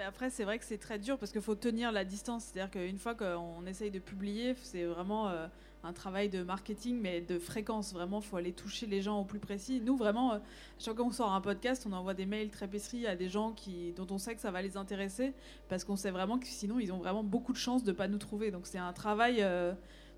[0.00, 2.44] Après, c'est vrai que c'est très dur parce qu'il faut tenir la distance.
[2.44, 5.46] C'est-à-dire qu'une fois qu'on essaye de publier, c'est vraiment euh,
[5.84, 7.92] un travail de marketing, mais de fréquence.
[7.92, 9.80] Vraiment, il faut aller toucher les gens au plus précis.
[9.80, 10.38] Nous, vraiment, euh,
[10.78, 13.52] chaque fois qu'on sort un podcast, on envoie des mails très pétris à des gens
[13.52, 15.34] qui, dont on sait que ça va les intéresser
[15.68, 18.08] parce qu'on sait vraiment que sinon, ils ont vraiment beaucoup de chances de ne pas
[18.08, 18.50] nous trouver.
[18.50, 19.38] Donc, c'est un travail.
[19.40, 19.72] euh,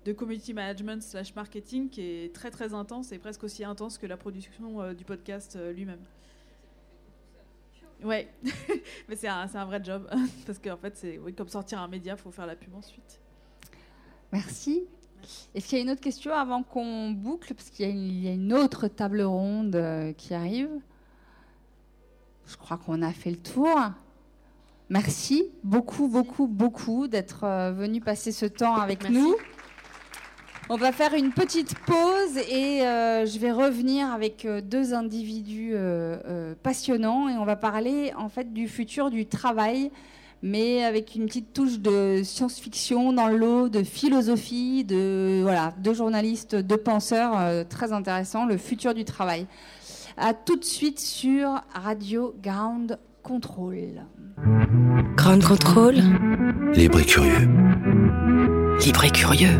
[0.05, 4.05] de community management slash marketing qui est très très intense et presque aussi intense que
[4.05, 5.97] la production du podcast lui-même.
[8.03, 8.27] Ouais,
[9.09, 10.07] mais c'est un, vrai job
[10.45, 13.19] parce qu'en fait, c'est oui, comme sortir un média, faut faire la pub ensuite.
[14.31, 14.83] Merci.
[15.55, 17.53] Est-ce qu'il y a une autre question avant qu'on boucle?
[17.55, 20.69] Parce qu'il y, a une- il y a une autre table ronde euh, qui arrive.
[22.45, 23.75] Je crois qu'on a fait le tour.
[24.89, 29.17] Merci beaucoup, beaucoup, beaucoup d'être euh, venu passer ce temps avec Merci.
[29.17, 29.35] nous.
[30.67, 35.71] On va faire une petite pause et euh, je vais revenir avec euh, deux individus
[35.73, 39.91] euh, euh, passionnants et on va parler en fait du futur du travail
[40.41, 45.93] mais avec une petite touche de science-fiction dans le lot, de philosophie, de voilà, deux
[45.93, 49.47] journalistes, deux penseurs euh, très intéressants, le futur du travail.
[50.17, 54.03] À tout de suite sur Radio Ground Control.
[55.15, 55.95] Ground Control,
[56.73, 57.49] Libre et curieux.
[58.85, 59.59] libre et curieux.